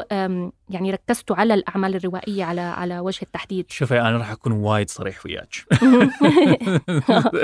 يعني 0.74 0.92
ركزتوا 0.92 1.36
على 1.36 1.54
الأعمال 1.54 1.96
الروائية 1.96 2.44
على 2.44 2.62
على 2.62 3.00
وجه 3.00 3.22
التحديد. 3.22 3.66
شوفي 3.70 4.02
أنا 4.02 4.18
راح 4.18 4.32
أكون 4.32 4.52
وايد 4.52 4.90
صريح 4.90 5.26
وياك؟ 5.26 5.56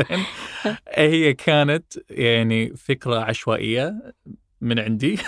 هي 0.96 1.34
كانت 1.34 1.94
يعني 2.10 2.76
فكرة 2.76 3.20
عشوائية 3.20 4.14
من 4.62 4.80
عندي. 4.80 5.18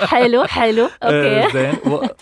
حلو 0.00 0.44
حلو. 0.44 0.88
آه، 1.02 1.44
أوكي. 1.44 1.52
زين. 1.52 1.74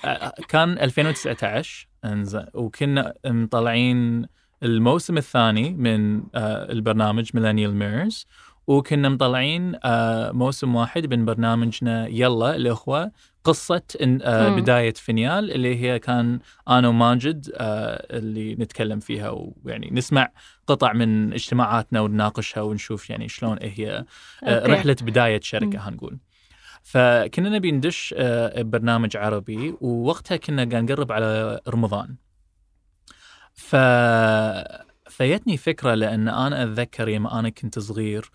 آه، 0.05 0.35
كان 0.49 0.79
2019 0.79 1.89
إنزين. 2.05 2.47
وكنا 2.55 3.15
مطلعين 3.27 4.27
الموسم 4.62 5.17
الثاني 5.17 5.71
من 5.71 6.23
آه، 6.35 6.73
البرنامج 6.73 7.31
ميلانيال 7.35 7.75
ميرز 7.77 8.27
وكنا 8.73 9.09
مطلعين 9.09 9.76
آه، 9.85 10.33
موسم 10.33 10.75
واحد 10.75 11.14
من 11.14 11.25
برنامجنا 11.25 12.07
يلا 12.07 12.57
الاخوه 12.57 13.12
قصة 13.45 13.83
إن- 13.95 14.19
آه،. 14.23 14.57
بداية 14.57 14.93
فينيال 14.93 15.50
اللي 15.50 15.76
هي 15.76 15.99
كان 15.99 16.41
أنا 16.69 16.88
وماجد 16.88 17.50
آه، 17.55 18.19
اللي 18.19 18.55
نتكلم 18.55 19.00
فيها 19.00 19.31
ويعني 19.31 19.91
نسمع 19.93 20.29
قطع 20.67 20.93
من 20.93 21.33
اجتماعاتنا 21.33 22.00
ونناقشها 22.00 22.61
ونشوف 22.61 23.11
يعني 23.11 23.29
شلون 23.29 23.57
إيه 23.59 23.73
هي. 23.76 24.05
رحلة 24.49 24.97
بداية 25.02 25.41
شركة 25.41 25.88
هنقول 25.88 26.19
فكنا 26.83 27.49
نبي 27.49 27.73
ندش 27.73 28.14
برنامج 28.57 29.17
عربي 29.17 29.75
ووقتها 29.81 30.37
كنا 30.37 30.64
قاعد 30.64 30.91
نقرب 30.91 31.12
على 31.12 31.61
رمضان 31.69 32.17
ف 33.55 33.76
فيتني 35.09 35.57
فكرة 35.57 35.95
لأن 35.95 36.29
أنا 36.29 36.62
أتذكر 36.62 37.09
يوم 37.09 37.26
أنا 37.26 37.49
كنت 37.49 37.79
صغير 37.79 38.31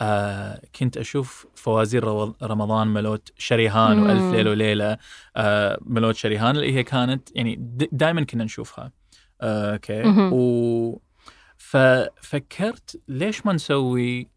آه 0.00 0.60
كنت 0.80 0.96
أشوف 0.96 1.46
فوازير 1.54 2.04
رمضان 2.42 2.86
مالت 2.88 3.32
شريهان 3.38 3.96
مم. 3.96 4.02
وألف 4.02 4.22
ليلة 4.34 4.50
وليلة 4.50 4.98
آه 5.36 5.78
مالت 5.80 6.14
شريهان 6.16 6.56
اللي 6.56 6.72
هي 6.74 6.82
كانت 6.82 7.28
يعني 7.36 7.56
دائما 7.92 8.24
كنا 8.24 8.44
نشوفها 8.44 8.92
آه 9.40 9.72
أوكي. 9.72 10.02
و 10.32 11.00
ففكرت 11.56 13.00
ليش 13.08 13.46
ما 13.46 13.52
نسوي 13.52 14.28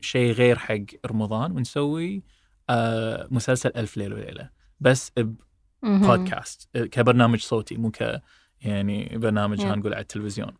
شيء 0.00 0.32
غير 0.32 0.58
حق 0.58 0.76
رمضان 1.06 1.52
ونسوي 1.52 2.22
آه 2.70 3.28
مسلسل 3.30 3.72
ألف 3.76 3.96
ليلة 3.96 4.14
وليلة 4.16 4.50
بس. 4.80 5.12
بودكاست 5.82 6.68
كبرنامج 6.76 7.40
صوتي 7.40 7.76
مو 7.76 7.90
ك 7.90 8.20
يعني 8.60 9.18
برنامج 9.18 9.60
Yeah. 9.60 9.64
هنقول 9.64 9.94
على 9.94 10.02
التلفزيون 10.02 10.52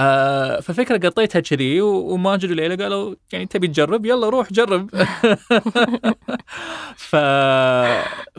آه 0.00 0.60
ففكرة 0.60 1.08
قطيتها 1.08 1.40
كذي 1.40 1.80
وماجد 1.80 2.50
وليلى 2.50 2.82
قالوا 2.84 3.14
يعني 3.32 3.46
تبي 3.46 3.68
تجرب؟ 3.68 4.06
يلا 4.06 4.28
روح 4.28 4.52
جرب. 4.52 4.90
ف... 6.96 7.16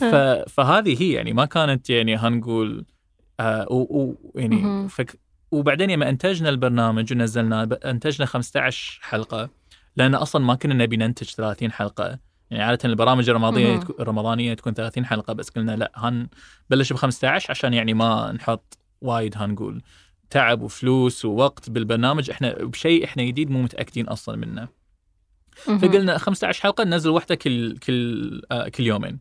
ف... 0.02 0.06
فهذه 0.50 1.02
هي 1.04 1.12
يعني 1.12 1.34
ما 1.34 1.46
كانت 1.46 1.90
يعني 1.90 2.16
هنقول 2.16 2.86
آه 3.40 3.68
و... 3.70 3.76
و... 4.02 4.16
يعني. 4.36 4.90
فك... 4.90 5.20
وبعدين 5.52 5.92
لما 5.92 6.10
أنتجنا 6.10 6.50
البرنامج 6.50 7.14
ونزلناه 7.14 7.64
ب- 7.64 7.74
أنتجنا 7.74 8.26
15 8.26 9.00
حلقة 9.04 9.50
لأن 9.96 10.16
أصلا 10.16 10.46
ما 10.46 10.56
كنا 10.56 10.74
نبي 10.74 10.98
ننتج 10.98 11.28
30 11.30 11.72
حلقة. 11.72 12.20
يعني 12.52 12.64
عادة 12.64 12.90
البرامج 12.90 13.30
الرمضانيه 13.30 13.80
الرمضانية 14.00 14.54
تكون 14.54 14.74
30 14.74 15.06
حلقة 15.06 15.34
بس 15.34 15.50
قلنا 15.50 15.76
لا 15.76 15.92
هنبلش 15.96 16.94
ب 16.94 16.96
15 16.96 17.52
عشان 17.52 17.74
يعني 17.74 17.94
ما 17.94 18.32
نحط 18.32 18.78
وايد 19.02 19.34
هنقول 19.38 19.82
تعب 20.32 20.62
وفلوس 20.62 21.26
ووقت 21.26 21.70
بالبرنامج 21.70 22.30
إحنا 22.30 22.54
بشيء 22.54 23.06
إحنا 23.06 23.24
جديد 23.24 23.50
مو 23.50 23.62
متأكدين 23.62 24.08
أصلا 24.08 24.36
منه. 24.36 24.68
فقلنا 25.54 26.18
15 26.18 26.62
حلقة 26.64 26.84
ننزل 26.84 27.10
واحدة 27.10 27.36
كل 27.36 27.78
كل 27.78 28.42
آه 28.52 28.68
كل 28.68 28.84
يومين. 28.84 29.20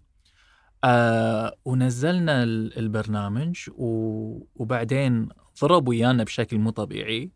آه 0.85 1.57
ونزلنا 1.64 2.43
ال- 2.43 2.79
البرنامج 2.79 3.57
و... 3.73 3.87
وبعدين 4.55 5.29
ضرب 5.61 5.88
ويانا 5.88 6.25
بشكل 6.25 6.59
مو 6.59 6.71
طبيعي. 6.71 7.31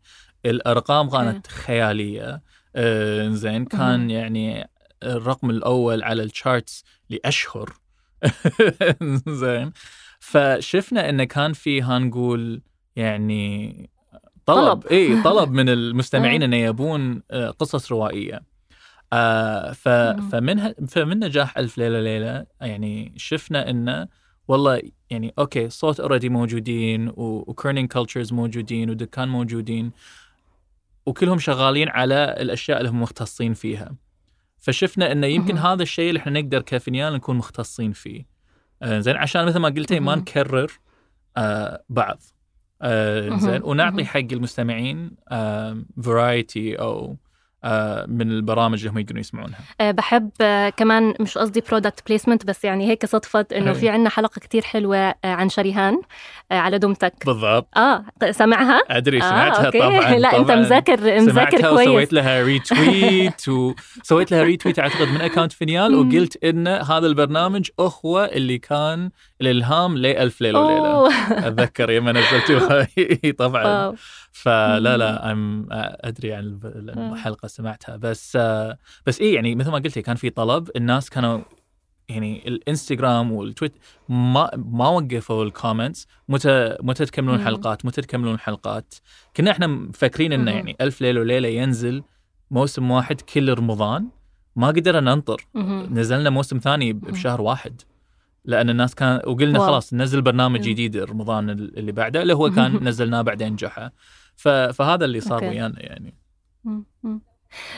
الأرقام 0.45 1.09
كانت 1.09 1.47
خيالية. 1.47 2.41
آه 2.75 3.29
زين 3.29 3.65
كان. 3.65 4.09
يعني 4.09 4.69
الرقم 5.03 5.49
الأول 5.49 6.03
على 6.03 6.23
ال 6.23 6.32
charts 6.32 6.83
لأشهر. 7.09 7.73
زين. 9.27 9.71
فشفنا 10.19 11.09
انه 11.09 11.23
كان 11.23 11.53
في 11.53 11.81
هنقول 11.81 12.61
يعني 12.95 13.89
طلب, 14.45 14.81
طلب. 14.81 14.87
اي 14.91 15.21
طلب 15.21 15.51
من 15.51 15.69
المستمعين 15.79 16.43
إنه 16.43 16.57
يبون 16.57 17.23
آه، 17.31 17.49
قصص 17.49 17.91
روائية 17.91 18.43
آه 19.13 19.71
ف. 19.71 19.89
فمن 20.31 20.73
فمن 20.73 21.19
نجاح 21.19 21.57
ألف 21.57 21.77
ليلة 21.77 22.01
ليلة 22.01 22.45
يعني 22.61 23.13
شفنا 23.17 23.69
إنه 23.69 24.07
والله 24.47 24.81
يعني 25.09 25.33
أوكي 25.39 25.69
صوت 25.69 25.99
already 25.99 26.29
موجودين 26.29 27.11
و 27.15 27.24
Kerning 27.24 27.89
Cultures 27.89 28.33
موجودين 28.33 28.89
ودكان 28.89 29.27
موجودين 29.27 29.91
وكلهم 31.05 31.39
شغالين 31.39 31.89
على 31.89 32.35
الأشياء 32.39 32.77
اللي 32.77 32.89
هم 32.89 33.01
مختصين 33.01 33.53
فيها 33.53 33.95
فشفنا 34.57 35.11
إنه 35.11 35.27
يمكن. 35.27 35.57
هذا 35.57 35.83
الشيء 35.83 36.09
اللي 36.09 36.19
إحنا 36.19 36.41
نقدر 36.41 36.61
كفينيال 36.61 37.13
نكون 37.13 37.37
مختصين 37.37 37.91
فيه 37.91 38.25
آه 38.81 38.99
زين 38.99 39.15
عشان 39.15 39.45
مثل 39.45 39.59
ما 39.59 39.69
قلتي 39.69 39.99
ما. 39.99 40.15
نكرر 40.15 40.71
آه 41.37 41.83
بعض 41.89 42.21
آه. 42.81 43.37
زين 43.37 43.63
ونعطي. 43.63 44.05
حق 44.05 44.19
المستمعين 44.31 45.11
variety 46.03 46.75
أو 46.75 47.17
من 48.07 48.31
البرامج 48.31 48.79
اللي 48.79 48.89
هم 48.91 48.97
يقدرون 48.97 49.19
يسمعونها 49.19 49.59
آه، 49.81 49.91
بحب 49.91 50.29
آه، 50.41 50.69
كمان 50.69 51.13
مش 51.19 51.37
قصدي 51.37 51.61
product 51.69 52.07
placement 52.07 52.45
بس 52.45 52.63
يعني 52.63 52.87
هيك 52.87 53.05
صدفت 53.05 53.53
إنه. 53.53 53.73
في 53.73 53.89
عنا 53.89 54.09
حلقة 54.09 54.39
كتير 54.39 54.61
حلوة 54.61 54.97
آه، 54.97 55.15
عن 55.23 55.49
شريهان 55.49 56.01
آه، 56.51 56.55
على 56.59 56.77
دم 56.77 56.95
تك 56.95 57.13
بالضبط 57.25 57.77
آه 57.77 58.05
سمعها 58.31 58.81
أدري 58.89 59.19
سمعتها 59.21 59.65
أوكي 59.65 59.79
طبعا 59.79 60.15
لا 60.25 60.37
أنت 60.37 60.47
طبعاً. 60.47 60.59
مذاكر 60.59 61.01
مذاكر 61.01 61.31
سمعتها 61.31 61.69
كويس 61.69 61.87
وسويت 61.87 62.13
لها 62.13 62.43
retweet 62.45 63.49
وسويت 63.49 64.31
لها 64.31 64.43
retweet 64.43 64.79
أعتقد 64.79 65.07
من 65.07 65.21
account 65.21 65.51
فينيال. 65.51 65.95
وقلت 65.95 66.43
ان 66.43 66.67
هذا 66.67 67.07
البرنامج 67.07 67.69
أخوة 67.79 68.25
اللي 68.25 68.57
كان 68.57 69.09
الالهام 69.41 69.97
لألف 69.97 70.41
ليلة 70.41 70.59
وليله 70.59 70.87
oh. 70.87 71.09
أتذكر 71.47 71.89
يوم 71.89 72.09
نزلتوها 72.09 72.87
طبعا 73.39 73.63
wow. 73.65 73.95
فلا. 74.35 74.97
لا 74.97 75.31
أم 75.31 75.67
أدري 75.71 76.33
عن 76.33 76.59
الحلقة 77.13 77.47
سمعتها 77.47 77.95
بس 77.95 78.35
آه، 78.35 78.77
بس 79.05 79.21
اي 79.21 79.33
يعني 79.33 79.55
مثل 79.55 79.71
ما 79.71 79.77
قلتي 79.77 80.01
كان 80.01 80.15
في 80.15 80.29
طلب 80.29 80.69
الناس 80.75 81.09
كانوا 81.09 81.41
يعني 82.09 82.47
الإنستغرام 82.47 83.31
والتويتر 83.31 83.73
ما 84.09 84.51
ما 84.55 84.87
وقفوا 84.89 85.43
ال 85.43 85.50
comments 85.50 86.07
متى 86.29 86.75
متى 86.81 87.05
تكملون. 87.05 87.45
حلقات 87.45 87.85
متى 87.85 88.01
تكملون 88.01 88.39
حلقات 88.39 88.93
كنا 89.37 89.51
إحنا 89.51 89.67
مفكرين 89.67 90.33
إنه. 90.33 90.51
يعني 90.51 90.75
ألف 90.81 91.01
ليلة 91.01 91.21
وليلة 91.21 91.47
ينزل 91.47 92.03
موسم 92.51 92.91
واحد 92.91 93.21
كل 93.21 93.53
رمضان 93.53 94.07
ما 94.55 94.67
قدرنا 94.67 95.15
ننطر. 95.15 95.47
نزلنا 95.91 96.29
موسم 96.29 96.57
ثاني 96.57 96.93
بشهر 96.93 97.41
واحد 97.41 97.81
لأن 98.45 98.69
الناس 98.69 98.95
كان 98.95 99.21
وقلنا 99.27 99.59
wow. 99.59 99.67
خلاص 99.67 99.93
ننزل 99.93 100.21
برنامج. 100.21 100.61
جديد 100.61 100.97
رمضان 100.97 101.49
اللي 101.49 101.91
بعده 101.91 102.21
اللي 102.21 102.33
هو 102.33 102.49
كان 102.51 102.83
نزلناه 102.83 103.21
بعدين 103.21 103.55
جحا. 103.55 103.91
فهذا 104.37 105.05
اللي 105.05 105.19
صار. 105.19 105.43
ويانا 105.43 105.75
يعني 105.83 106.13
مم. 106.63 107.21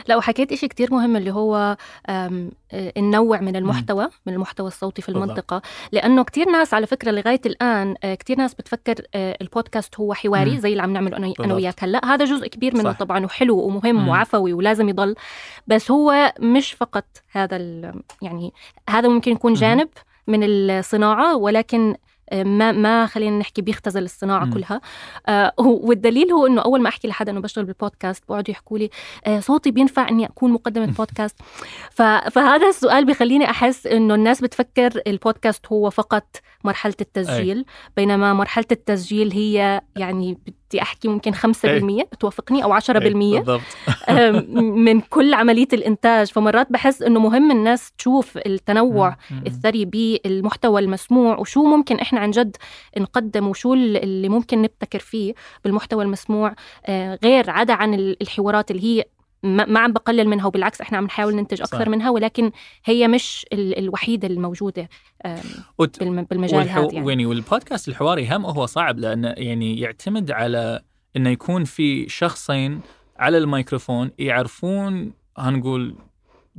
لا 0.08 0.16
وحكيت 0.16 0.52
إشي 0.52 0.68
كتير 0.68 0.92
مهم 0.92 1.16
اللي 1.16 1.30
هو 1.30 1.76
آه، 2.08 2.50
النوع 2.72 3.40
من 3.40 3.56
المحتوى 3.56 4.08
من 4.26 4.32
المحتوى 4.32 4.66
الصوتي 4.68 5.02
في 5.02 5.12
بالضبط. 5.12 5.24
المنطقة 5.30 5.62
لأنه 5.92 6.24
كتير 6.24 6.48
ناس 6.50 6.74
على 6.74 6.86
فكرة 6.86 7.10
لغاية 7.10 7.40
الآن 7.46 7.94
آه، 8.04 8.14
كتير 8.14 8.38
ناس 8.38 8.54
بتفكر 8.54 8.94
آه، 9.14 9.38
البودكاست 9.42 10.00
هو 10.00 10.14
حواري. 10.14 10.58
زي 10.60 10.70
اللي 10.72 10.82
عم 10.82 10.92
نعمله 10.92 11.16
أنا. 11.16 11.54
وياك 11.54 11.84
هلأ 11.84 12.04
هذا 12.04 12.24
جزء 12.24 12.46
كبير 12.46 12.74
منه 12.76 12.92
صح. 12.92 12.98
طبعا 12.98 13.24
وحلو 13.24 13.58
ومهم. 13.58 14.08
وعفوي 14.08 14.52
ولازم 14.52 14.88
يضل 14.88 15.14
بس 15.66 15.90
هو 15.90 16.32
مش 16.40 16.72
فقط 16.72 17.04
هذا 17.32 17.56
ال- 17.56 18.02
يعني 18.22 18.52
هذا 18.90 19.08
ممكن 19.08 19.32
يكون. 19.32 19.54
جانب 19.54 19.88
من 20.26 20.40
الصناعة 20.44 21.36
ولكن 21.36 21.96
ما 22.32 22.72
ما 22.72 23.06
خلينا 23.06 23.38
نحكي 23.38 23.62
بيختزل 23.62 24.02
الصناعة 24.02 24.44
مم. 24.44 24.52
كلها. 24.52 24.80
آه 25.26 25.52
والدليل 25.58 26.32
هو 26.32 26.46
إنه 26.46 26.62
أول 26.62 26.80
ما 26.82 26.88
أحكي 26.88 27.08
لحدا 27.08 27.32
إنه 27.32 27.40
بشتغل 27.40 27.64
بالبودكاست 27.64 28.24
بقعدوا 28.28 28.50
يحكوا 28.50 28.78
لي 28.78 28.90
آه 29.26 29.40
صوتي 29.40 29.70
بينفع 29.70 30.08
إني 30.08 30.26
أكون 30.26 30.52
مقدمة 30.52 30.86
بودكاست. 30.98 31.36
فهذا 32.30 32.68
السؤال 32.68 33.04
بيخليني 33.04 33.50
أحس 33.50 33.86
إنه 33.86 34.14
الناس 34.14 34.40
بتفكر 34.40 35.02
البودكاست 35.06 35.66
هو 35.66 35.90
فقط 35.90 36.36
مرحلة 36.64 36.94
التسجيل 37.00 37.64
بينما 37.96 38.32
مرحلة 38.34 38.66
التسجيل 38.72 39.32
هي 39.32 39.80
يعني 39.96 40.38
بدي 40.70 40.82
احكي 40.82 41.08
ممكن 41.08 41.32
5% 41.34 42.02
بتوافقني 42.12 42.64
أو 42.64 42.72
10% 42.72 42.90
إيه، 43.02 43.38
بالضبط. 43.38 43.60
آم، 44.08 44.54
من 44.84 45.00
كل 45.00 45.34
عملية 45.34 45.68
الإنتاج. 45.72 46.26
فمرات 46.32 46.72
بحس 46.72 47.02
إنه 47.02 47.20
مهم 47.20 47.50
الناس 47.50 47.92
تشوف 47.98 48.38
التنوع. 48.38 49.16
الثري 49.46 49.84
بالمحتوى 49.84 50.80
المسموع 50.80 51.36
وشو 51.38 51.64
ممكن 51.64 51.96
إحنا 51.96 52.20
عن 52.20 52.30
جد 52.30 52.56
نقدم 52.98 53.48
وشو 53.48 53.74
اللي 53.74 54.28
ممكن 54.28 54.62
نبتكر 54.62 54.98
فيه 54.98 55.34
بالمحتوى 55.64 56.04
المسموع. 56.04 56.54
آه، 56.86 57.18
غير 57.24 57.50
عدا 57.50 57.72
عن 57.74 57.94
ال- 57.94 58.16
الحوارات 58.22 58.70
اللي 58.70 58.82
هي 58.84 59.04
ما 59.42 59.80
عم 59.80 59.92
بقلل 59.92 60.28
منها 60.28 60.46
وبالعكس 60.46 60.80
إحنا 60.80 60.98
عم 60.98 61.04
نحاول 61.04 61.34
ننتج 61.36 61.60
أكثر 61.60 61.78
صح. 61.84 61.88
منها 61.88 62.10
ولكن 62.10 62.50
هي 62.84 63.08
مش 63.08 63.46
ال- 63.52 63.78
الوحيدة 63.78 64.28
الموجودة 64.28 64.88
وت- 65.78 65.98
بالم- 65.98 66.26
بالمجال 66.30 66.58
والحو... 66.58 66.80
هذا 66.82 66.92
يعني. 66.94 67.08
يعني 67.08 67.26
والبودكاست 67.26 67.88
الحواري 67.88 68.28
هم 68.36 68.46
هو 68.46 68.66
صعب 68.66 68.98
لأنه 68.98 69.28
يعني 69.36 69.80
يعتمد 69.80 70.30
على 70.30 70.80
إنه 71.16 71.30
يكون 71.30 71.64
في 71.64 72.08
شخصين 72.08 72.80
على 73.18 73.38
الميكروفون 73.38 74.10
يعرفون 74.18 75.12
هنقول 75.38 75.94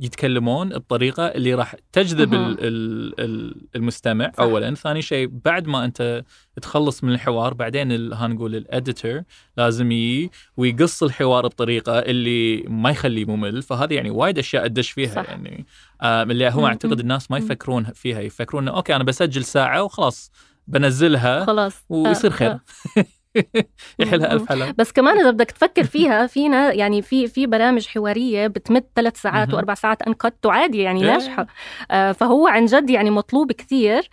يتكلمون 0.00 0.68
بطريقه 0.68 1.26
اللي 1.26 1.54
راح 1.54 1.74
تجذب. 1.92 2.34
ال... 2.34 2.40
ال... 2.60 3.14
ال- 3.20 3.56
المستمع 3.76 4.32
صح. 4.36 4.40
اولا 4.40 4.74
ثاني 4.74 5.02
شيء 5.02 5.28
بعد 5.44 5.66
ما 5.66 5.84
أنت 5.84 6.24
تخلص 6.62 7.04
من 7.04 7.12
الحوار 7.12 7.54
بعدين. 7.54 8.12
هنقول 8.12 8.54
ال 8.56 8.65
editor 8.65 9.22
لازم 9.56 9.92
يجي 9.92 10.30
ويقص 10.56 11.02
الحوار 11.02 11.46
بطريقة 11.46 11.98
اللي 11.98 12.62
ما 12.62 12.90
يخليه 12.90 13.24
ممل 13.24 13.62
فهذه 13.62 13.94
يعني 13.94 14.10
وايد 14.10 14.38
أشياء 14.38 14.64
ادش 14.64 14.90
فيها 14.90 15.14
صح. 15.14 15.28
يعني 15.30 15.66
آه 16.02 16.22
اللي 16.22 16.48
هو. 16.50 16.66
أعتقد 16.66 17.00
الناس 17.00 17.30
ما. 17.30 17.38
يفكرون 17.38 17.84
فيها 17.84 18.20
يفكرون 18.20 18.68
أوكي 18.68 18.96
أنا 18.96 19.04
بسجل 19.04 19.44
ساعة 19.44 19.82
وخلاص 19.82 20.32
بنزلها 20.66 21.44
خلاص 21.44 21.84
ويصير 21.88 22.30
آه، 22.30 22.34
خير 22.34 22.50
آه. 22.50 22.60
يحلها. 23.98 24.32
ألف 24.32 24.48
حلا 24.48 24.74
بس 24.78 24.92
كمان 24.92 25.18
إذا 25.18 25.30
بدك 25.30 25.50
تفكر 25.50 25.84
فيها 25.84 26.26
فينا 26.26 26.72
يعني 26.72 27.02
في 27.02 27.26
في 27.26 27.46
برامج 27.46 27.86
حوارية 27.86 28.46
بتمد 28.46 28.84
ثلاث 28.96 29.20
ساعات 29.22 29.48
مهم. 29.48 29.56
وأربع 29.56 29.74
ساعات 29.74 30.02
uncut 30.02 30.46
وعادي 30.46 30.78
يعني 30.78 31.00
إيه. 31.04 31.10
ناجحة. 31.10 31.46
آه، 31.90 32.12
فهو 32.12 32.48
عن 32.48 32.64
جد 32.66 32.90
يعني 32.90 33.10
مطلوب 33.10 33.52
كثير 33.52 34.08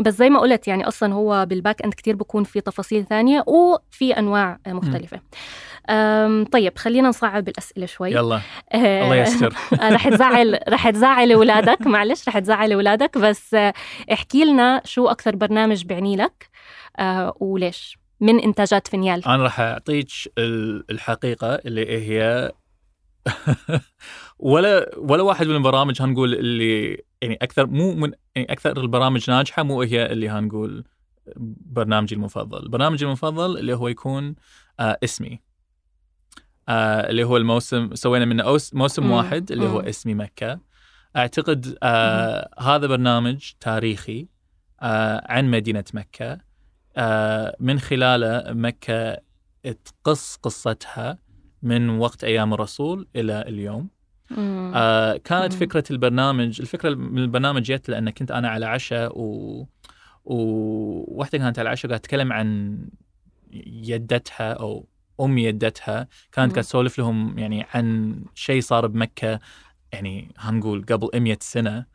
بس 0.00 0.14
زي 0.14 0.30
ما 0.30 0.38
قلت 0.40 0.68
يعني 0.68 0.88
أصلا 0.88 1.14
هو 1.14 1.46
بال 1.46 1.58
back 1.58 1.82
end 1.82 1.94
كثير 1.94 2.16
بكون 2.16 2.44
في 2.44 2.60
تفاصيل 2.60 3.04
ثانية 3.04 3.44
وفي 3.46 4.18
أنواع 4.18 4.58
مختلفة. 4.66 5.20
آم، 5.90 6.44
طيب 6.44 6.78
خلينا 6.78 7.08
نصعب 7.08 7.48
الأسئلة 7.48 7.86
شوي. 7.86 8.10
يلا. 8.10 8.40
آه، 8.72 9.04
الله 9.04 9.16
يستر. 9.16 9.54
آه، 9.80 9.88
رح 9.88 10.08
تزعل 10.08 10.58
رح 10.68 10.90
تزعل 10.90 11.32
اولادك 11.32 11.86
معلش 11.86 12.28
رح 12.28 12.38
تزعل 12.38 12.72
اولادك 12.72 13.18
بس 13.18 13.56
احكي 14.12 14.44
لنا 14.44 14.80
شو 14.84 15.06
أكثر 15.08 15.36
برنامج 15.36 15.84
بيعني 15.84 16.16
لك 16.16 16.48
وليش. 17.40 18.03
من 18.24 18.40
إنتاجات 18.40 18.88
فينيال. 18.88 19.24
أنا 19.24 19.42
راح 19.42 19.60
أعطيك 19.60 20.08
ال- 20.38 20.84
الحقيقة 20.90 21.54
اللي 21.54 21.98
هي 22.08 22.52
ولا 24.38 24.90
ولا 24.98 25.22
واحد 25.22 25.46
من 25.46 25.56
البرامج 25.56 26.02
هنقول 26.02 26.34
اللي 26.34 26.90
يعني 27.22 27.38
أكثر 27.42 27.66
مو 27.66 27.94
من 27.94 28.12
يعني 28.36 28.52
أكثر 28.52 28.80
البرامج 28.80 29.30
ناجحة 29.30 29.62
مو 29.62 29.82
هي 29.82 30.06
اللي 30.12 30.28
هنقول 30.28 30.84
برنامجي 31.66 32.14
المفضل، 32.14 32.68
برنامجي 32.68 33.04
المفضل 33.04 33.58
اللي 33.58 33.74
هو 33.76 33.88
يكون 33.88 34.34
آه 34.80 34.98
اسمي. 35.04 35.40
آه 36.68 37.10
اللي 37.10 37.24
هو 37.24 37.36
الموسم 37.36 37.94
سوينا 37.94 38.24
منه 38.24 38.42
أوس 38.42 38.74
موسم. 38.74 39.10
واحد 39.10 39.52
اللي 39.52 39.66
هو. 39.66 39.80
اسمي 39.80 40.14
مكة. 40.14 40.60
أعتقد 41.16 41.78
آه 41.82 42.50
هذا 42.60 42.86
برنامج 42.86 43.50
تاريخي 43.60 44.28
آه 44.82 45.32
عن 45.32 45.50
مدينة 45.50 45.84
مكة. 45.94 46.38
من 47.60 47.78
خلاله 47.80 48.44
مكة 48.52 49.18
تقص 49.84 50.36
قصتها 50.36 51.18
من 51.62 51.88
وقت 51.98 52.24
أيام 52.24 52.54
الرسول 52.54 53.08
إلى 53.16 53.40
اليوم. 53.48 53.88
آه 54.74 55.16
كانت 55.16 55.52
مم. 55.52 55.58
فكرة 55.58 55.84
البرنامج 55.90 56.60
الفكرة 56.60 56.94
من 56.94 57.18
البرنامج 57.18 57.62
جت 57.62 57.88
لأن 57.88 58.10
كنت 58.10 58.30
أنا 58.30 58.48
على 58.48 58.66
عشاء 58.66 59.18
و 59.18 59.66
وواحده 60.24 61.38
كانت 61.38 61.58
على 61.58 61.66
العشاء 61.66 61.88
قاعدة 61.90 62.02
تتكلم 62.02 62.32
عن 62.32 62.78
يدتها 63.66 64.52
أو 64.52 64.88
أم 65.20 65.38
يدتها. 65.38 66.08
كانت 66.32 66.52
قاعدة 66.52 66.62
تسولف 66.62 66.98
لهم 66.98 67.38
يعني 67.38 67.66
عن 67.74 68.16
شيء 68.34 68.60
صار 68.60 68.86
بمكة 68.86 69.38
يعني 69.92 70.34
هنقول 70.38 70.84
قبل 70.84 71.20
100 71.20 71.38
سنة 71.40 71.76
آه 71.78 71.86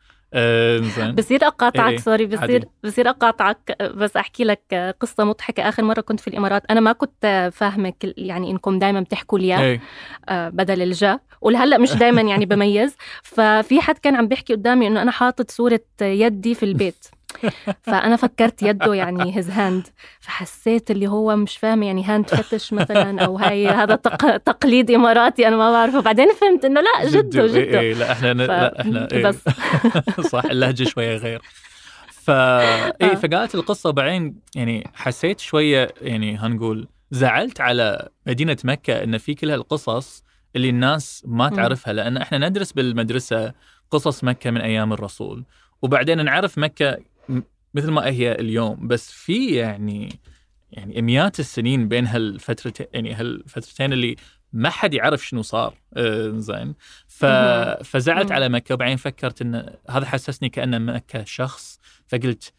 زين. 0.80 1.16
بصير 1.16 1.48
أقاطعك 1.48 1.92
إيه، 1.92 1.98
سوري 1.98 2.26
بصير 2.26 2.42
عادي. 2.42 2.68
بصير 2.84 3.10
أقاطعك 3.10 3.76
بس 3.82 4.18
أحكي 4.18 4.44
لك 4.44 4.96
قصة 5.00 5.24
مضحكة. 5.24 5.70
آخر 5.70 5.84
مرة 5.84 6.02
كنت 6.02 6.20
في 6.20 6.28
الإمارات 6.28 6.64
أنا 6.70 6.80
ما 6.80 6.92
كنت 6.92 7.50
فاهمة 7.54 7.94
يعني 8.04 8.52
إنكم 8.52 8.80
دائما 8.80 9.00
بتحكوا 9.02 9.40
الياء 9.40 9.62
إيه. 9.62 9.82
آه، 10.30 10.50
بدل 10.50 10.82
الجا. 10.82 11.20
ولهلأ 11.42 11.78
مش 11.78 11.94
دائما 11.94 12.22
يعني 12.22 12.46
بميز. 12.46 12.96
ففي 13.24 13.82
حد 13.82 13.98
كان 13.98 14.16
عم 14.16 14.28
بيحكي 14.28 14.54
قدامي 14.54 14.88
إنه 14.88 15.02
أنا 15.02 15.12
حاطط 15.12 15.52
صورة 15.52 15.82
يدي 16.02 16.56
في 16.56 16.64
البيت. 16.64 17.06
فأنا 17.82 18.16
فكرت 18.16 18.64
يده 18.64 18.94
يعني 18.94 19.38
his 19.38 19.50
hand 19.50 19.88
فحسيت 20.20 20.92
اللي 20.92 21.08
هو 21.08 21.36
مش 21.36 21.58
فاهم 21.58 21.84
يعني 21.84 22.04
hand 22.04 22.28
fetish 22.28 22.74
مثلا 22.74 23.26
أو 23.26 23.38
هاي 23.38 23.68
هذا 23.68 23.96
تق... 23.96 24.38
تقليد 24.38 24.92
إماراتي 24.92 25.48
أنا 25.48 25.58
ما 25.58 25.72
بعرفه 25.72 26.00
بعدين 26.02 26.34
فهمت 26.34 26.66
إنه 26.66 26.82
لا 26.82 27.10
جده 27.10 27.44
إيه 27.44 27.48
جده 27.48 27.80
إيه 27.80 27.94
لا 27.94 28.12
إحنا 28.12 28.34
ف... 28.34 28.38
لا 28.38 28.82
إحنا 28.82 29.08
إيه. 29.12 29.24
بس 29.24 29.44
صح 30.32 30.46
اللهجة 30.46 30.84
شوية 30.84 31.18
غير 31.18 31.42
ف 32.10 32.30
اي 32.30 33.12
آه. 33.12 33.16
فقالت 33.16 33.56
القصة 33.56 33.90
وبعدين 33.90 34.36
يعني 34.56 34.90
حسيت 34.94 35.40
شوية 35.40 35.88
يعني 36.02 36.38
هنقول 36.38 36.88
زعلت 37.12 37.62
على 37.62 38.10
مدينة 38.28 38.58
مكة 38.64 39.04
إن 39.04 39.18
في 39.18 39.34
كل 39.34 39.52
هالقصص 39.52 40.24
اللي 40.56 40.70
الناس 40.70 41.24
ما. 41.28 41.50
تعرفها 41.50 41.94
لأن 41.94 42.18
إحنا 42.18 42.50
ندرس 42.50 42.72
بالمدرسة 42.72 43.54
قصص 43.92 44.24
مكة 44.24 44.52
من 44.52 44.62
أيام 44.62 44.94
الرسول 44.94 45.46
وبعدين 45.82 46.26
نعرف 46.26 46.58
مكة 46.58 46.98
مثل 47.74 47.92
ما 47.92 48.06
هي 48.06 48.32
اليوم. 48.32 48.88
بس 48.88 49.12
في 49.12 49.56
يعني 49.56 50.20
يعني 50.72 51.02
مئات 51.02 51.40
السنين 51.40 51.88
بين 51.88 52.08
هالفترتين 52.08 52.88
يعني 52.94 53.14
هالفترتين 53.14 53.94
اللي 53.94 54.16
ما 54.54 54.70
حد 54.70 54.94
يعرف 54.94 55.28
شنو 55.28 55.42
صار. 55.42 55.74
آه 55.94 56.30
زين. 56.30 56.76
ف... 57.08 57.26
فزعلت. 57.84 58.32
على 58.32 58.50
مكة. 58.50 58.76
وبعدين 58.76 58.98
فكرت 58.98 59.42
إن 59.42 59.76
هذا 59.90 60.06
حسسني 60.06 60.50
كان 60.50 60.86
مكة 60.86 61.24
شخص. 61.24 61.80
فقلت 62.08 62.54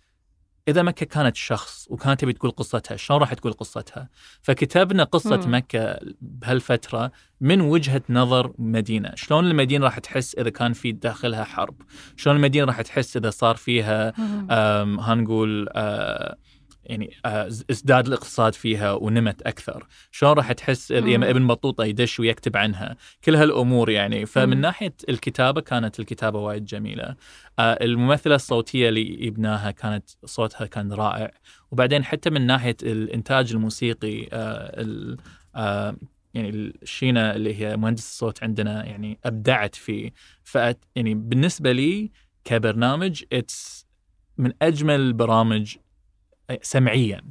إذا 0.68 0.82
مكة 0.82 1.06
كانت 1.06 1.36
شخص 1.36 1.86
وكانت 1.90 2.20
تبي 2.20 2.32
تقول 2.32 2.50
قصتها 2.50 2.96
شلون 2.96 3.20
راح 3.20 3.34
تقول 3.34 3.52
قصتها؟ 3.52 4.08
فكتبنا 4.42 5.04
قصة 5.04 5.40
مم. 5.46 5.54
مكة 5.54 5.98
بهالفترة 6.20 7.12
من 7.40 7.60
وجهة 7.60 8.02
نظر 8.10 8.52
مدينة، 8.58 9.12
شلون 9.14 9.46
المدينة 9.46 9.84
راح 9.84 9.98
تحس 9.98 10.34
إذا 10.34 10.50
كان 10.50 10.72
في 10.72 10.92
داخلها 10.92 11.44
حرب؟ 11.44 11.82
شلون 12.16 12.36
المدينة 12.36 12.64
راح 12.66 12.80
تحس 12.80 13.16
إذا 13.16 13.30
صار 13.30 13.56
فيها 13.56 14.12
هنقول 15.00 15.68
أه 15.72 16.36
يعني 16.90 17.10
أه، 17.24 17.46
ازداد 17.70 18.06
الاقتصاد 18.06 18.54
فيها 18.54 18.92
ونمت 18.92 19.42
أكثر، 19.42 19.86
شلون 20.10 20.32
راح 20.32 20.52
تحس 20.52 20.92
إذا 20.92 21.16
مم. 21.16 21.24
ابن 21.24 21.46
بطوطة 21.46 21.84
يدش 21.84 22.20
ويكتب 22.20 22.56
عنها، 22.56 22.96
كل 23.24 23.36
هالأمور 23.36 23.90
يعني، 23.90 24.26
فمن 24.26 24.56
مم. 24.56 24.62
ناحية 24.62 24.94
الكتابة 25.08 25.60
كانت 25.60 26.00
الكتابة 26.00 26.38
وايد 26.38 26.64
جميلة. 26.64 27.16
آه، 27.58 27.78
الممثلة 27.84 28.34
الصوتية 28.34 28.88
اللي 28.88 29.26
يبناها 29.26 29.70
كانت 29.70 30.10
صوتها 30.24 30.66
كان 30.66 30.92
رائع، 30.92 31.30
وبعدين 31.70 32.04
حتى 32.04 32.30
من 32.30 32.46
ناحية 32.46 32.76
الإنتاج 32.82 33.52
الموسيقي 33.52 34.22
آه، 34.32 34.80
ال- 34.82 35.16
آه، 35.56 35.96
يعني 36.34 36.50
الشينا 36.50 37.36
اللي 37.36 37.54
هي 37.60 37.76
مهندس 37.76 38.02
الصوت 38.08 38.42
عندنا 38.42 38.84
يعني 38.84 39.18
أبدعت 39.24 39.74
فيه، 39.74 40.10
ف 40.44 40.54
يعني 40.96 41.14
بالنسبة 41.14 41.72
لي 41.72 42.10
كبرنامج 42.44 43.22
اتس 43.32 43.86
من 44.38 44.52
أجمل 44.62 45.00
البرامج 45.00 45.76
سمعيا 46.62 47.22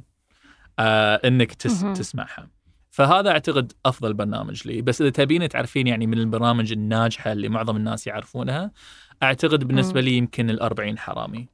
آه 0.78 1.20
إنك 1.24 1.52
تس. 1.54 1.80
تسمعها. 1.82 2.48
فهذا 2.90 3.30
أعتقد 3.30 3.72
أفضل 3.86 4.14
برنامج 4.14 4.66
لي. 4.68 4.82
بس 4.82 5.00
إذا 5.02 5.10
تبين 5.10 5.48
تعرفين 5.48 5.86
يعني 5.86 6.06
من 6.06 6.18
البرامج 6.18 6.72
الناجحة 6.72 7.32
اللي 7.32 7.48
معظم 7.48 7.76
الناس 7.76 8.06
يعرفونها 8.06 8.70
أعتقد 9.22 9.64
بالنسبة 9.64 10.00
لي 10.00 10.12
يمكن 10.16 10.56
ال40 10.56 10.98
حرامي. 10.98 11.48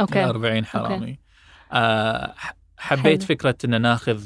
أوكي. 0.00 0.32
ال40 0.32 0.64
حرامي. 0.64 1.18
آه 1.72 2.34
حبيت 2.78 3.22
حلو. 3.22 3.28
فكرة 3.28 3.56
إن 3.64 3.82
ناخذ 3.82 4.24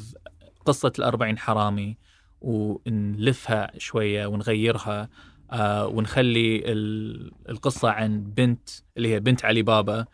قصة 0.66 0.92
ال40 1.00 1.38
حرامي 1.38 1.96
ونلفها 2.40 3.70
شوية 3.78 4.26
ونغيرها 4.26 5.08
آه 5.52 5.86
ونخلي 5.86 6.56
ال- 6.72 7.32
القصة 7.48 7.90
عن 7.90 8.22
بنت 8.22 8.68
اللي 8.96 9.14
هي 9.14 9.20
بنت 9.20 9.44
علي 9.44 9.62
بابا. 9.62 10.06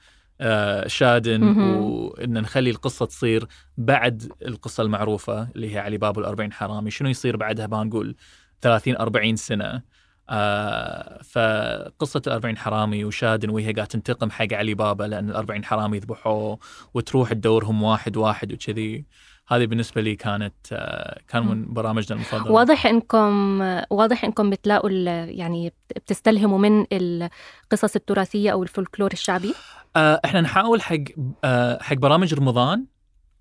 شادن 0.87 1.41
مهم. 1.41 1.77
وإن 1.77 2.41
نخلي 2.41 2.71
القصة 2.71 3.07
تصير 3.07 3.47
بعد 3.77 4.33
القصة 4.43 4.83
المعروفة 4.83 5.49
اللي 5.57 5.75
هي 5.75 5.79
علي 5.79 5.99
بابا 5.99 6.19
والأربعين 6.19 6.53
حرامي. 6.53 6.91
شنو 6.91 7.09
يصير 7.09 7.37
بعدها؟ 7.37 7.67
بنقول 7.67 8.17
30 8.61 8.97
40 8.97 9.37
سنة. 9.37 9.83
آه 10.31 11.23
فقصة 11.23 12.23
الأربعين 12.27 12.59
حرامي 12.59 13.05
وشادن 13.05 13.51
وهي 13.51 13.65
قاعدة 13.65 13.85
تنتقم 13.85 14.31
حق 14.31 14.53
علي 14.53 14.75
بابا 14.75 15.05
لأن 15.05 15.31
الأربعين 15.31 15.65
حرامي 15.65 15.99
ذبحوه 15.99 16.59
وتروح 16.95 17.33
تدورهم 17.33 17.83
واحد 17.83 18.17
واحد 18.17 18.53
وكذي. 18.53 19.05
هذه 19.49 19.67
بالنسبة 19.67 20.01
لي 20.01 20.17
كانت 20.17 20.55
آه 20.73 21.21
كان 21.29 21.47
من 21.47 21.73
برامجنا 21.75 22.15
المفضلة. 22.17 22.53
واضح 22.53 22.87
إنكم 22.87 23.61
واضح 23.91 24.25
إنكم 24.25 24.51
بتلاقوا 24.51 24.91
يعني 24.91 25.73
بتستلهموا 25.97 26.59
من 26.59 26.87
القصص 26.93 27.97
التراثية 27.97 28.51
أو 28.51 28.63
الفولكلور 28.63 29.13
الشعبي؟ 29.13 29.49
آه 29.49 29.76
إحنا 29.97 30.41
نحاول 30.41 30.83
حق 30.83 30.97
آه 31.45 31.83
حق 31.83 31.95
برامج 31.97 32.35
رمضان 32.35 32.87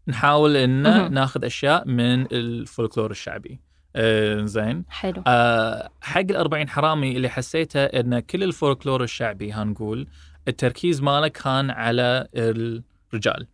نحاول 0.08 0.58
ان. 0.58 1.14
ناخذ 1.14 1.46
أشياء 1.46 1.88
من 1.88 2.26
الفولكلور 2.32 3.12
الشعبي. 3.12 3.60
آه 3.96 4.46
زين. 4.46 4.86
حلو. 4.90 5.24
آه 5.28 5.90
حق 6.02 6.20
الأربعين 6.20 6.70
حرامي 6.70 7.18
اللي 7.18 7.30
حسيته 7.30 7.84
إن 7.84 8.20
كل 8.20 8.44
الفولكلور 8.44 9.04
الشعبي 9.04 9.52
هنقول 9.54 10.08
التركيز 10.48 11.02
ماله 11.02 11.28
كان 11.28 11.70
على 11.70 12.28
الرجال. 12.36 13.48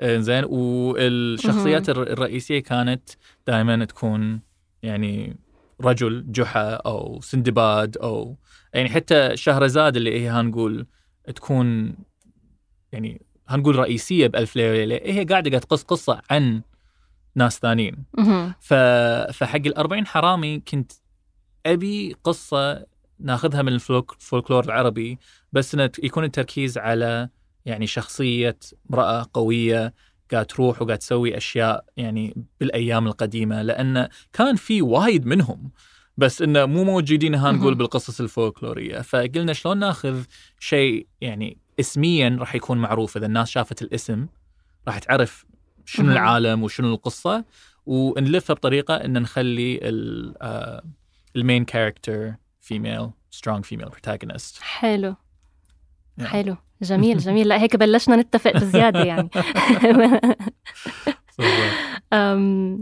آه 0.00 0.18
زين. 0.18 0.44
والشخصيات 0.44 1.88
الر- 1.88 2.02
الرئيسية 2.12 2.62
كانت 2.62 3.10
دائما 3.46 3.84
تكون 3.84 4.40
يعني 4.82 5.36
رجل 5.80 6.24
جحا 6.32 6.70
أو 6.74 7.20
سندباد 7.20 7.96
أو 7.96 8.36
يعني 8.74 8.88
حتى 8.88 9.36
شهرزاد 9.36 9.96
اللي 9.96 10.20
هي 10.20 10.30
هنقول 10.30 10.86
تكون 11.34 11.94
يعني 12.92 13.22
هنقول 13.48 13.76
رئيسية 13.76 14.26
بألف 14.26 14.56
ليلة 14.56 14.70
وليلة 14.70 14.96
هي 14.96 15.24
قاعدة 15.24 15.30
قاعدة 15.50 15.58
تقص 15.58 15.82
قصة 15.82 16.22
عن 16.30 16.62
ناس 17.34 17.58
ثانيين. 17.58 18.04
ف... 18.60 18.74
فحق 19.32 19.56
الأربعين 19.66 20.06
حرامي 20.06 20.60
كنت 20.60 20.92
أبي 21.66 22.16
قصة 22.24 22.86
ناخذها 23.20 23.62
من 23.62 23.72
الفولك- 23.72 24.12
الفولكلور 24.12 24.64
العربي 24.64 25.18
بس 25.52 25.74
إنه 25.74 25.90
يكون 26.02 26.24
التركيز 26.24 26.78
على 26.78 27.28
يعني 27.64 27.86
شخصية 27.86 28.58
امرأة 28.90 29.26
قوية 29.34 29.94
قاعد 30.32 30.46
تروح 30.46 30.82
وقاعد 30.82 30.98
تسوي 30.98 31.36
أشياء 31.36 31.84
يعني 31.96 32.36
بالأيام 32.60 33.06
القديمة 33.06 33.62
لأن 33.62 34.08
كان 34.32 34.56
في 34.56 34.82
وايد 34.82 35.26
منهم 35.26 35.70
بس 36.16 36.42
إنه 36.42 36.66
مو 36.66 36.84
موجودين 36.84 37.34
ها 37.34 37.52
نقول. 37.52 37.74
بالقصص 37.74 38.20
الفولكلورية 38.20 39.00
فقلنا 39.00 39.52
شلون 39.52 39.78
ناخذ 39.78 40.22
شيء 40.58 41.06
يعني 41.20 41.58
اسميا 41.80 42.36
راح 42.40 42.54
يكون 42.54 42.78
معروف. 42.78 43.16
إذا 43.16 43.26
الناس 43.26 43.50
شافت 43.50 43.82
الاسم 43.82 44.26
راح 44.88 44.98
تعرف 44.98 45.44
شنو. 45.84 46.12
العالم 46.12 46.62
وشنو 46.62 46.94
القصة 46.94 47.44
ونلفها 47.86 48.54
بطريقة 48.54 48.94
إن 48.96 49.22
نخلي 49.22 49.78
ال- 49.82 50.82
main 51.36 51.64
character 51.64 52.34
female 52.60 53.10
strong 53.30 53.64
female 53.64 53.88
protagonist 53.88 54.58
حلو. 54.62 55.14
Yeah. 56.20 56.24
حلو. 56.24 56.56
جميل 56.82 57.18
جميل. 57.26 57.48
لا 57.48 57.60
هيك 57.62 57.76
بلشنا 57.76 58.16
نتفق 58.16 58.52
بزيادة 58.56 59.00
يعني. 59.04 59.30
آه، 62.12 62.78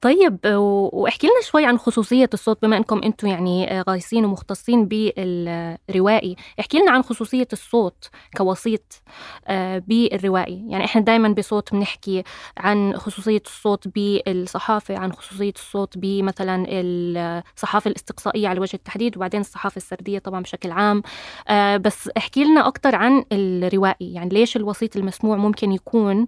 طيب 0.00 0.38
و- 0.46 0.90
واحكي 1.02 1.26
لنا 1.26 1.42
شوي 1.42 1.66
عن 1.66 1.78
خصوصية 1.78 2.30
الصوت 2.34 2.58
بما 2.62 2.76
إنكم 2.76 3.02
أنتم 3.04 3.26
يعني 3.26 3.78
آه، 3.78 3.84
غايصين 3.88 4.24
ومختصين 4.24 4.84
بالروائي، 4.88 6.36
احكي 6.60 6.78
لنا 6.78 6.90
عن 6.90 7.02
خصوصية 7.02 7.48
الصوت 7.52 8.08
كوسيط 8.36 9.02
آه، 9.46 9.78
بالروائي، 9.78 10.64
يعني 10.68 10.84
إحنا 10.84 11.00
دائما 11.02 11.28
بصوت 11.28 11.72
بنحكي 11.72 12.22
عن 12.58 12.96
خصوصية 12.96 13.42
الصوت 13.46 13.88
بالصحافة، 13.88 14.98
عن 14.98 15.12
خصوصية 15.12 15.52
الصوت 15.56 15.98
بمثلا 15.98 16.64
الصحافة 16.68 17.88
الاستقصائية 17.90 18.48
على 18.48 18.60
وجه 18.60 18.74
التحديد 18.74 19.16
وبعدين 19.16 19.40
الصحافة 19.40 19.76
السردية 19.76 20.18
طبعا 20.18 20.40
بشكل 20.42 20.70
عام، 20.70 21.02
آه، 21.48 21.76
بس 21.76 22.10
احكي 22.16 22.44
لنا 22.44 22.68
أكثر 22.68 22.94
عن 22.94 23.24
الروائي، 23.32 24.12
يعني 24.14 24.28
ليش 24.30 24.56
الوسيط 24.56 24.96
المسموع 24.96 25.36
ممكن 25.36 25.72
يكون 25.72 26.26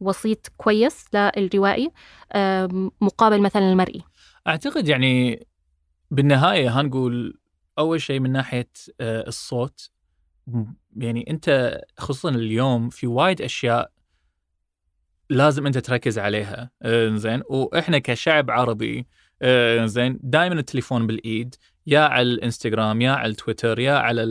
وسيط 0.00 0.52
كويس 0.56 1.04
للروائي 1.14 1.90
مقابل 3.00 3.40
مثلا 3.40 3.72
المرئي. 3.72 4.02
أعتقد 4.46 4.88
يعني 4.88 5.46
بالنهاية 6.10 6.80
هنقول 6.80 7.38
أول 7.78 8.00
شيء 8.00 8.20
من 8.20 8.32
ناحية 8.32 8.68
آه، 9.00 9.28
الصوت 9.28 9.90
يعني 10.96 11.30
أنت 11.30 11.80
خصوصا 11.98 12.28
اليوم 12.28 12.88
في 12.88 13.06
وايد 13.06 13.42
أشياء 13.42 13.90
لازم 15.30 15.66
أنت 15.66 15.78
تركز 15.78 16.18
عليها 16.18 16.70
آه، 16.82 17.16
زين. 17.16 17.42
وإحنا 17.48 17.98
كشعب 17.98 18.50
عربي 18.50 19.06
آه، 19.42 19.86
زين 19.86 20.18
دائما 20.22 20.54
التليفون 20.54 21.06
بالإيد 21.06 21.54
يا 21.86 22.00
على 22.00 22.22
الإنستغرام 22.22 23.00
يا 23.00 23.10
على 23.10 23.30
التويتر 23.30 23.78
يا 23.78 23.92
على 23.92 24.22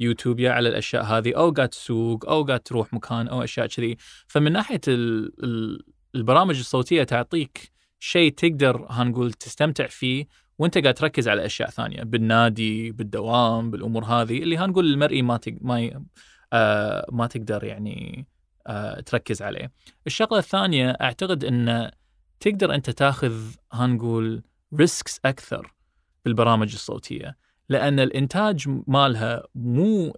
اليوتيوب 0.00 0.40
يا 0.40 0.50
على 0.52 0.68
الأشياء 0.68 1.04
هذه 1.04 1.32
أو 1.36 1.50
قاعد 1.50 1.68
تسوق 1.68 2.28
أو 2.28 2.42
قاعد 2.42 2.60
تروح 2.60 2.92
مكان 2.94 3.28
أو 3.28 3.44
أشياء 3.44 3.66
كذي. 3.66 3.96
فمن 4.26 4.52
ناحية 4.52 4.80
ال- 4.88 5.44
ال- 5.44 5.84
البرامج 6.14 6.58
الصوتية 6.58 7.02
تعطيك 7.02 7.72
شيء 7.98 8.32
تقدر 8.32 8.86
هنقول 8.90 9.32
تستمتع 9.32 9.86
فيه 9.86 10.26
وأنت 10.58 10.78
قاعد 10.78 10.94
تركز 10.94 11.28
على 11.28 11.46
أشياء 11.46 11.70
ثانية. 11.70 12.02
بالنادي 12.02 12.92
بالدوام 12.92 13.70
بالأمور 13.70 14.04
هذه 14.04 14.38
اللي 14.38 14.58
هنقول 14.58 14.86
المرئي 14.92 15.22
ما 15.22 15.36
تق... 15.36 15.54
ما 15.60 15.80
ي... 15.80 16.02
آه 16.52 17.06
ما 17.12 17.26
تقدر 17.26 17.64
يعني 17.64 18.26
آه 18.66 19.00
تركز 19.00 19.42
عليه. 19.42 19.72
الشغلة 20.06 20.38
الثانية 20.38 20.90
أعتقد 20.90 21.44
إن 21.44 21.90
تقدر 22.40 22.74
أنت 22.74 22.90
تاخذ 22.90 23.42
هنقول 23.72 24.42
ريسكس 24.74 25.20
أكثر 25.24 25.72
بالبرامج 26.24 26.72
الصوتية. 26.72 27.36
لأن 27.68 28.00
الإنتاج 28.00 28.68
مالها 28.86 29.42
مو 29.54 30.14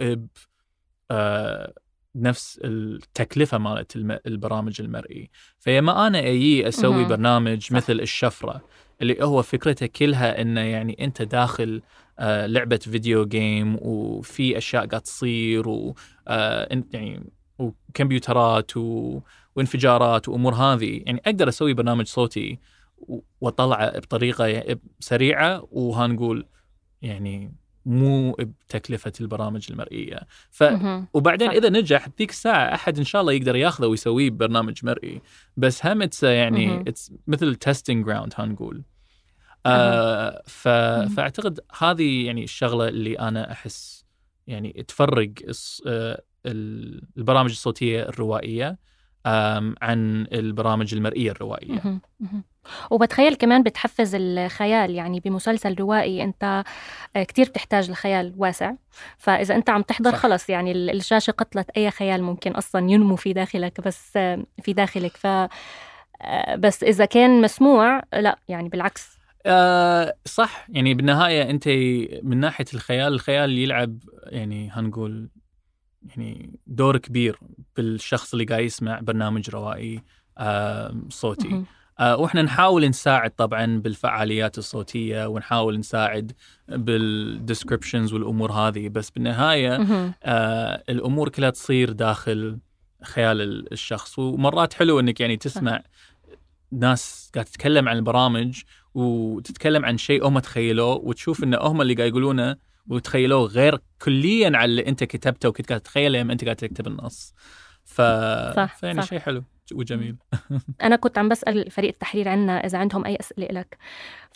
آه 1.10 1.72
نفس 2.14 2.60
التكلفة 2.64 3.58
مالت. 3.58 3.96
البرامج 4.26 4.80
المرئي 4.80 5.30
فيما 5.58 6.06
أنا 6.06 6.18
أجي 6.18 6.68
أسوي. 6.68 7.04
برنامج. 7.04 7.72
مثل 7.72 8.00
الشفرة 8.00 8.60
اللي 9.02 9.16
هو 9.22 9.42
فكرته 9.42 9.86
كلها 9.86 10.40
إنه 10.40 10.60
يعني 10.60 11.04
أنت 11.04 11.22
داخل 11.22 11.82
آه 12.18 12.46
لعبة 12.46 12.76
فيديو 12.76 13.24
جيم 13.26 13.76
وفي 13.80 14.58
أشياء 14.58 14.86
قاعد 14.86 15.02
تصير 15.02 15.68
و 15.68 15.94
آه 16.28 16.82
يعني 16.92 17.30
وكمبيوترات 17.58 18.76
و... 18.76 19.20
وانفجارات 19.56 20.28
وأمور 20.28 20.54
هذه 20.54 21.02
يعني 21.06 21.22
أقدر 21.26 21.48
أسوي 21.48 21.74
برنامج 21.74 22.06
صوتي 22.06 22.58
وأطلعه 23.40 23.98
بطريقة 23.98 24.78
سريعه 25.00 25.68
وهنقول 25.72 26.46
يعني 27.02 27.52
مو 27.86 28.32
بتكلفة 28.32 29.12
البرامج 29.20 29.66
المرئية 29.70 30.20
ف. 30.50 30.62
وبعدين. 31.14 31.50
إذا 31.50 31.68
نجح 31.68 32.08
ذيك 32.18 32.30
الساعة 32.30 32.74
أحد 32.74 32.98
إن 32.98 33.04
شاء 33.04 33.20
الله 33.20 33.32
يقدر 33.32 33.56
ياخذه 33.56 33.86
ويسويه 33.86 34.30
ببرنامج 34.30 34.84
مرئي 34.84 35.20
بس 35.56 35.86
هم 35.86 36.02
it's 36.02 36.22
يعني. 36.22 36.80
it's 36.80 37.12
مثل 37.26 37.54
testing 37.54 38.06
ground 38.06 38.32
هنقول. 38.36 38.82
آه 39.66 40.42
ف... 40.46 40.68
فأعتقد 41.16 41.60
هذه 41.78 42.26
يعني 42.26 42.44
الشغلة 42.44 42.88
اللي 42.88 43.18
أنا 43.18 43.52
أحس 43.52 44.04
يعني 44.46 44.84
تفرق 44.88 45.30
الص- 45.50 45.80
آه، 45.86 46.22
ال- 46.46 47.02
البرامج 47.16 47.50
الصوتية 47.50 48.02
الروائية 48.02 48.78
عن 49.83 50.26
البرامج 50.33 50.94
مهم. 51.72 52.00
مهم. 52.20 52.44
وبتخيل 52.90 53.35
كمان 53.35 53.62
بتحفز 53.62 54.14
الخيال 54.14 54.90
يعني 54.94 55.20
بمسلسل 55.20 55.74
روائي 55.74 56.22
انت 56.24 56.64
كتير 57.16 57.48
بتحتاج 57.48 57.90
لخيال 57.90 58.35
واسع 58.37 58.72
فإذا 59.18 59.54
انت 59.54 59.70
عم 59.70 59.83
تحضر 59.83 60.11
صح. 60.11 60.16
خلص 60.18 60.50
يعني 60.50 60.72
ال- 60.72 60.90
الشاشة 60.90 61.30
قتلت 61.30 61.70
أي 61.70 61.90
خيال 61.90 62.22
ممكن 62.22 62.52
أصلا 62.52 62.90
ينمو 62.90 63.16
في 63.16 63.33
داخلك 63.33 63.80
بس 63.80 64.12
في 64.62 64.72
داخلك 64.72 65.16
ف 65.16 65.26
بس 66.59 66.85
إذا 66.85 67.04
كان 67.04 67.40
مسموع 67.42 68.02
لا 68.12 68.38
يعني 68.48 68.68
بالعكس 68.68 69.18
آه 69.46 70.14
صح 70.24 70.66
يعني 70.68 70.94
بالنهاية 70.94 71.50
أنت 71.50 71.68
من 72.22 72.37
ناحية 72.40 72.64
الخيال 72.74 73.12
الخيال 73.12 73.59
يلعب 73.59 73.98
يعني 74.26 74.70
هنقول 74.72 75.28
يعني 76.08 76.58
دور 76.66 76.96
كبير 76.98 77.38
بالشخص 77.76 78.32
اللي 78.32 78.44
قاعد 78.44 78.64
يسمع 78.64 79.00
برنامج 79.00 79.50
روائي 79.50 80.02
آه 80.38 80.96
صوتي. 81.08 81.64
آه 81.98 82.16
وإحنا 82.16 82.42
نحاول 82.42 82.88
نساعد 82.88 83.30
طبعا 83.30 83.66
بالفعاليات 83.80 84.58
الصوتية 84.58 85.26
ونحاول 85.28 85.78
نساعد 85.78 86.32
بالديسكربشنز 86.68 88.12
والأمور 88.12 88.52
هذه 88.52 88.88
بس 88.88 89.10
بالنهاية. 89.10 89.76
آه 90.22 90.82
الأمور 90.88 91.28
كلها 91.28 91.50
تصير 91.50 91.92
داخل 91.92 92.58
خيال 93.04 93.40
ال- 93.40 93.72
الشخص 93.72 94.18
ومرات 94.18 94.74
حلو 94.74 95.00
إنك 95.00 95.20
يعني 95.20 95.36
تسمع 95.36 95.82
ناس 96.72 97.30
قاعد 97.34 97.46
تتكلم 97.46 97.88
عن 97.88 97.96
البرامج 97.96 98.62
وتتكلم 98.94 99.84
عن 99.84 99.98
شيء 99.98 100.26
هم 100.28 100.38
تخيلوه 100.38 100.94
وتشوف 100.94 101.44
إن 101.44 101.54
هم 101.54 101.82
اللي 101.82 101.94
قاعد 101.94 102.08
يقولونه 102.08 102.56
وتخيلوه 102.90 103.46
غير 103.46 103.79
كليا 104.03 104.57
على 104.57 104.64
اللي 104.64 104.87
أنت 104.87 105.05
كتبته 105.05 105.48
وكنت 105.48 105.68
قاعد 105.68 105.81
تتخيله 105.81 106.18
لما 106.18 106.33
أنت 106.33 106.44
قاعد 106.44 106.57
تكتب 106.57 106.87
النص. 106.87 107.35
ف 107.85 108.03
صح، 108.57 108.76
فيعني. 108.76 109.03
شيء 109.03 109.18
حلو 109.18 109.44
وجميل. 109.72 110.16
أنا 110.83 110.96
كنت 110.96 111.18
عم 111.18 111.29
بسأل 111.29 111.70
فريق 111.70 111.90
التحرير 111.90 112.29
عنا 112.29 112.66
إذا 112.66 112.79
عندهم 112.79 113.07
أي 113.07 113.16
أسئلة 113.20 113.46
لك 113.46 113.79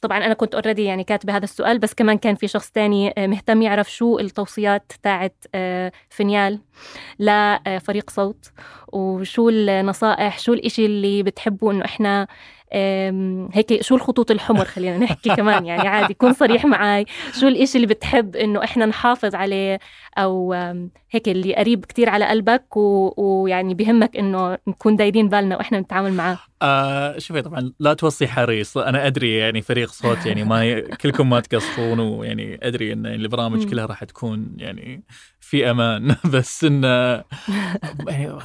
طبعا 0.02 0.18
أنا 0.18 0.35
كنت 0.35 0.54
already 0.55 0.85
يعني 0.85 1.04
كاتبة 1.04 1.37
هذا 1.37 1.44
السؤال 1.44 1.78
بس 1.78 1.94
كمان 1.94 2.18
كان 2.18 2.35
في 2.35 2.48
شخص 2.48 2.70
تاني 2.70 3.14
آه، 3.18 3.26
مهتم 3.26 3.62
يعرف 3.62 3.92
شو 3.92 4.18
التوصيات 4.18 4.92
تاعت 5.02 5.44
آه، 5.54 5.92
فينيال 6.11 6.59
لفريق 7.18 8.11
صوت 8.11 8.50
وشو 8.92 9.48
النصائح 9.48 10.38
شو 10.38 10.52
الإشي 10.52 10.87
اللي 10.87 11.22
بتحبوا 11.22 11.72
إنه 11.72 11.85
إحنا 11.85 12.26
هيك 13.52 13.83
شو 13.83 13.94
الخطوط 13.94 14.30
الحمر 14.30 14.64
خلينا 14.64 14.98
نحكي 14.98 15.35
كمان 15.37 15.66
يعني 15.66 15.88
عادي 15.88 16.14
كون 16.14 16.33
صريح 16.33 16.64
معي 16.64 17.04
شو 17.40 17.48
الإشي 17.48 17.76
اللي 17.78 17.87
بتحب 17.87 18.37
إنه 18.37 18.64
إحنا 18.64 18.87
نحافظ 18.87 19.35
عليه 19.35 19.78
أو 20.18 20.52
هيك 21.11 21.28
اللي 21.28 21.54
قريب 21.54 21.85
كتير 21.85 22.09
على 22.11 22.24
قلبك 22.24 22.76
و- 22.76 23.14
ويعني 23.16 23.74
بهمك 23.74 24.16
إنه 24.16 24.59
نكون 24.68 24.96
دايرين 24.96 25.28
بالنا 25.28 25.57
وإحنا 25.57 25.80
نتعامل 25.80 26.12
معاه. 26.12 26.38
آه 26.62 27.18
شوفي 27.18 27.42
طبعا 27.42 27.72
لا 27.80 27.94
توصي 27.94 28.26
حريص 28.26 28.76
أنا 28.78 29.07
أدري 29.07 29.37
يعني 29.38 29.62
فريق 29.62 29.84
صوت 29.92 30.27
يعني 30.27 30.44
ما 30.44 30.64
ي... 30.64 30.83
كلكم 31.03 31.31
ما 31.31 31.40
تقصرون 31.40 32.01
ويعني 32.01 32.59
أدري 32.62 32.92
إن 32.92 33.07
البرامج 33.07 33.64
مم. 33.64 33.70
كلها 33.70 33.87
راح 33.87 34.05
تكون 34.05 34.55
يعني 34.59 35.05
في 35.40 35.70
أمان. 35.70 36.16
بس 36.35 36.64
إن 36.64 36.85
يعني 38.09 38.38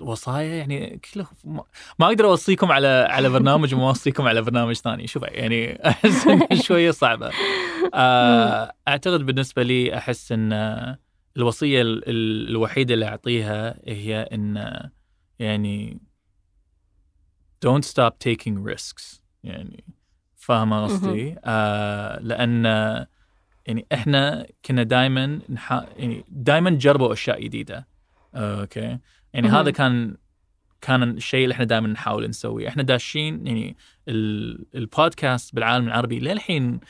وصايا 0.00 0.54
يعني 0.56 1.00
كله 1.14 1.26
ما- 1.44 1.64
ما 1.98 2.06
أقدر 2.06 2.24
أوصيكم 2.24 2.72
على 2.72 3.06
على 3.10 3.28
برنامج 3.28 3.74
وما 3.74 3.88
أوصيكم 3.88 4.28
على 4.28 4.42
برنامج 4.42 4.74
ثاني. 4.74 5.06
شوف 5.06 5.22
يعني 5.22 5.88
أحس 5.88 6.28
شوية 6.66 6.90
صعبة. 6.90 7.30
آه 7.94 8.72
أعتقد 8.88 9.26
بالنسبة 9.26 9.62
لي 9.62 9.96
أحس 9.98 10.32
إن 10.32 10.52
الوصية 11.36 11.82
ال- 11.82 12.08
ال- 12.08 12.48
الوحيدة 12.48 12.94
اللي 12.94 13.06
أعطيها 13.08 13.80
هي 13.86 14.20
إن 14.22 14.80
يعني 15.38 16.00
don't 17.66 17.84
stop 17.84 18.12
taking 18.28 18.56
risks. 18.74 19.20
يعني 19.44 19.84
فاهمة 20.40 20.84
قصدي؟ 20.84 21.36
آه 21.44 22.18
لأن 22.20 22.64
يعني 23.66 23.86
إحنا 23.92 24.46
كنا 24.64 24.82
دائما 24.82 25.40
نح... 25.48 25.72
يعني 25.96 26.24
دائما 26.28 26.70
نجربوا 26.70 27.12
أشياء 27.12 27.42
جديدة. 27.42 27.86
آه، 28.34 28.60
أوكي؟ 28.60 28.98
يعني 29.32 29.48
مهم. 29.48 29.54
هذا 29.54 29.70
كان 29.70 30.16
كان 30.80 31.02
الشيء 31.02 31.44
اللي 31.44 31.52
إحنا 31.52 31.64
دائما 31.64 31.88
نحاول 31.88 32.28
نسويه. 32.28 32.68
إحنا 32.68 32.82
داشين 32.82 33.46
يعني 33.46 33.76
ال... 34.08 34.64
البودكاست 34.74 35.54
بالعالم 35.54 35.86
العربي 35.86 36.20
للحين 36.20 36.80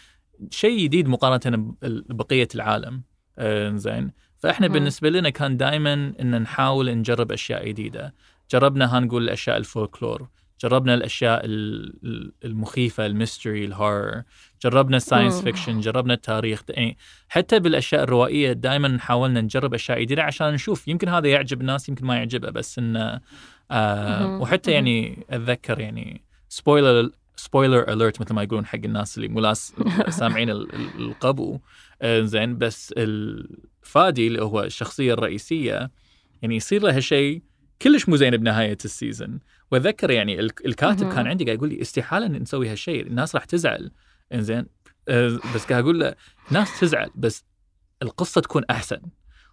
شيء 0.50 0.84
جديد 0.84 1.08
مقارنة 1.08 1.74
ببقية 1.82 2.48
العالم. 2.54 3.02
آه 3.38 3.76
زين 3.76 4.12
فإحنا 4.38 4.66
مهم. 4.68 4.74
بالنسبة 4.74 5.10
لنا 5.10 5.30
كان 5.30 5.56
دائما 5.56 5.94
إن 6.20 6.42
نحاول 6.42 6.98
نجرب 6.98 7.32
أشياء 7.32 7.68
جديدة. 7.68 8.14
جربنا 8.50 8.98
هنقول 8.98 9.24
الاشياء 9.24 9.56
الفولكلور. 9.56 10.28
جربنا 10.60 10.94
الأشياء 10.94 11.44
ال- 11.44 11.94
ال- 12.04 12.32
المخيفة 12.44 13.06
ال 13.06 13.13
mystery 13.13 13.64
ال 13.64 13.72
horror 13.72 14.22
جربنا 14.64 14.96
ال 14.96 15.01
science. 15.01 15.40
fiction 15.42 15.80
جربنا 15.80 16.14
التاريخ. 16.14 16.62
يعني 16.68 16.96
حتى 17.28 17.58
بالأشياء 17.58 18.02
الروائية 18.02 18.52
دائما 18.52 18.98
حاولنا 18.98 19.40
نجرب 19.40 19.74
أشياء 19.74 20.00
جديدة 20.02 20.22
عشان 20.22 20.52
نشوف. 20.54 20.88
يمكن 20.88 21.08
هذا 21.08 21.28
يعجب 21.28 21.60
الناس 21.60 21.88
يمكن 21.88 22.06
ما 22.06 22.16
يعجبه 22.16 22.50
بس 22.50 22.78
إنه 22.78 23.20
آه. 23.70 24.38
وحتى 24.40 24.70
يعني 24.70 25.26
أتذكر 25.30 25.80
يعني 25.80 26.20
spoiler 26.48 27.10
spoiler 27.36 27.92
alert 27.92 28.20
مثل 28.20 28.34
ما 28.34 28.42
يقولون 28.42 28.66
حق 28.66 28.78
الناس 28.84 29.16
اللي 29.18 29.28
مو 29.28 29.54
سامعين 30.08 30.50
ال- 30.50 30.74
ال- 30.74 31.00
القبو. 31.00 31.60
آه 32.02 32.20
زين. 32.20 32.58
بس 32.58 32.94
الفادي 32.96 34.26
اللي 34.26 34.42
هو 34.42 34.62
الشخصية 34.62 35.12
الرئيسية 35.14 35.90
يعني 36.42 36.56
يصير 36.56 36.82
له 36.82 37.00
شيء 37.00 37.42
كلش 37.82 38.08
مو 38.08 38.16
زين 38.16 38.36
بنهاية 38.36 38.78
السيزون 38.84 39.40
واتذكر 39.70 40.10
يعني 40.10 40.40
ال- 40.40 40.66
الكاتب. 40.66 41.12
كان 41.12 41.26
عندي 41.26 41.44
قاعد 41.44 41.56
يقول 41.56 41.68
لي 41.68 41.80
استحالة 41.80 42.26
إن 42.26 42.32
نسوي 42.32 42.68
هالشيء 42.68 43.06
الناس 43.06 43.34
راح 43.34 43.44
تزعل. 43.44 43.90
إنزين. 44.32 44.66
آه، 45.08 45.38
بس 45.54 45.64
قاعد 45.66 45.82
أقول 45.82 46.00
له 46.00 46.14
الناس 46.48 46.80
تزعل 46.80 47.10
بس 47.14 47.44
القصة 48.02 48.40
تكون 48.40 48.64
أحسن. 48.70 49.00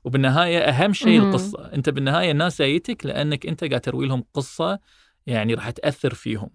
وبالنهاية 0.03 0.59
أهم 0.59 0.93
شيء. 0.93 1.19
القصة. 1.19 1.73
أنت 1.73 1.89
بالنهاية 1.89 2.31
الناس 2.31 2.61
جايتك 2.61 3.05
لأنك 3.05 3.45
أنت 3.45 3.63
قاعد 3.63 3.81
تروي 3.81 4.07
لهم 4.07 4.23
قصة 4.33 4.79
يعني 5.27 5.53
راح 5.53 5.69
تأثر 5.69 6.13
فيهم. 6.13 6.49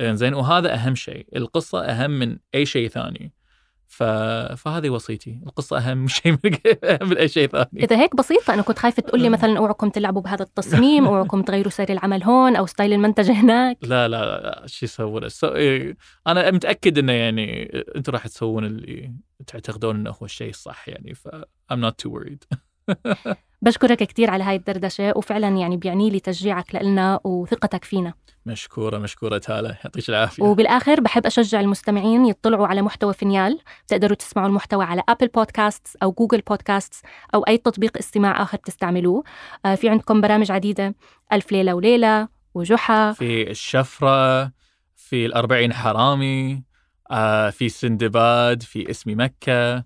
زين 0.00 0.34
وهذا 0.34 0.74
أهم 0.74 0.94
شيء. 0.94 1.26
القصة 1.36 1.84
أهم 1.84 2.10
من 2.10 2.38
أي 2.54 2.66
شيء 2.66 2.88
ثاني. 2.88 3.32
ف... 3.88 4.02
فهذه 4.56 4.90
وصيتي. 4.90 5.40
القصة 5.46 5.78
أهم 5.78 6.08
شيء 6.16 6.32
من 6.32 6.50
من 7.02 7.16
اي 7.16 7.28
شيء 7.28 7.48
ثاني 7.48 7.68
إذا 7.76 7.96
هيك 7.96 8.16
بسيطة 8.16 8.54
أنا 8.54 8.62
كنت 8.62 8.78
خايفة 8.78 9.02
تقول 9.02 9.20
لي 9.20 9.28
مثلا 9.36 9.58
أوعكم 9.58 9.88
تلعبوا 9.88 10.22
بهذا 10.22 10.42
التصميم 10.42 11.06
أوعكم 11.08 11.42
تغيروا 11.42 11.70
سير 11.70 11.92
العمل 11.92 12.22
هون 12.22 12.56
أو 12.56 12.66
style 12.66 12.92
المنتج 12.92 13.30
هناك. 13.30 13.78
لا 13.82 14.08
لا 14.08 14.24
لا 14.24 14.66
شو 14.66 14.84
يسوون؟ 14.86 15.28
سو... 15.28 15.46
إيه، 15.46 15.96
أنا 16.26 16.50
متأكد 16.50 16.98
إنه 16.98 17.12
يعني 17.12 17.64
أنتم 17.96 18.12
راح 18.12 18.26
تسوون 18.26 18.64
اللي 18.64 19.12
تعتقدون 19.46 19.96
إنه 19.96 20.10
هو 20.10 20.24
الشيء 20.24 20.50
الصح 20.50 20.88
يعني 20.88 21.14
ف 21.14 21.28
I'm 21.72 21.80
not 21.80 21.94
too 22.02 22.10
worried. 22.10 22.58
بشكرك 23.62 24.02
كثير 24.02 24.30
على 24.30 24.44
هاي 24.44 24.56
الدردشة 24.56 25.12
وفعلا 25.16 25.48
يعني 25.48 25.76
بيعني 25.76 26.10
لي 26.10 26.20
تشجيعك 26.20 26.74
لنا 26.74 27.20
وثقتك 27.24 27.84
فينا. 27.84 28.14
مشكورة 28.46 28.98
مشكورة 28.98 29.38
تالا. 29.38 29.76
يعطيك 29.84 30.08
العافية. 30.08 30.42
وبالآخر 30.42 31.00
بحب 31.00 31.26
أشجع 31.26 31.60
المستمعين 31.60 32.26
يطلعوا 32.26 32.66
على 32.66 32.82
محتوى 32.82 33.14
فينيال. 33.14 33.58
بتقدروا 33.86 34.16
تسمعوا 34.16 34.48
المحتوى 34.48 34.84
على 34.84 35.02
Apple 35.08 35.28
Podcast 35.28 35.96
أو 36.02 36.12
Google 36.12 36.40
Podcast 36.40 36.94
أو 37.34 37.42
أي 37.42 37.58
تطبيق 37.58 37.98
استماع 37.98 38.42
آخر 38.42 38.56
بتستعملوه 38.58 39.24
آه، 39.66 39.74
في 39.74 39.88
عندكم 39.88 40.20
برامج 40.20 40.50
عديدة. 40.52 40.94
ألف 41.32 41.52
ليلة 41.52 41.74
وليلة 41.74 42.28
وجحا. 42.54 43.12
في 43.12 43.50
الشفرة 43.50 44.44
في 44.96 45.26
الأربعين 45.26 45.72
حرامي 45.72 46.62
آه 47.10 47.50
في 47.50 47.68
سندباد 47.68 48.62
في 48.62 48.90
اسمي 48.90 49.14
مكة. 49.14 49.84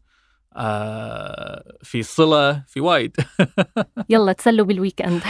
آه 0.56 1.72
في 1.82 2.02
صلة 2.02 2.62
في 2.68 2.80
وايد. 2.80 3.16
يلا 4.10 4.32
تسلوا 4.32 4.66
بال 4.66 5.02
weekend 5.02 5.22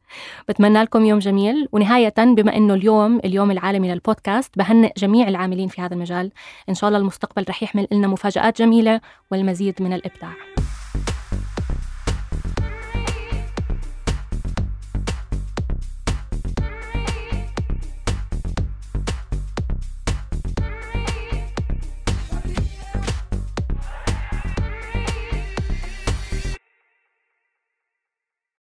بتمنى 0.48 0.82
لكم 0.82 1.04
يوم 1.04 1.18
جميل. 1.18 1.68
ونهاية 1.72 2.14
بما 2.18 2.56
إنه 2.56 2.74
اليوم 2.74 3.18
اليوم 3.24 3.50
العالمي 3.50 3.92
للبودكاست 3.92 4.58
بهنئ 4.58 4.92
جميع 4.96 5.28
العاملين 5.28 5.68
في 5.68 5.82
هذا 5.82 5.94
المجال. 5.94 6.32
إن 6.68 6.74
شاء 6.74 6.88
الله 6.88 7.00
المستقبل 7.00 7.44
رح 7.48 7.62
يحمل 7.62 7.86
لنا 7.92 8.08
مفاجآت 8.08 8.58
جميلة 8.58 9.00
والمزيد 9.30 9.82
من 9.82 9.92
الإبداع. 9.92 10.32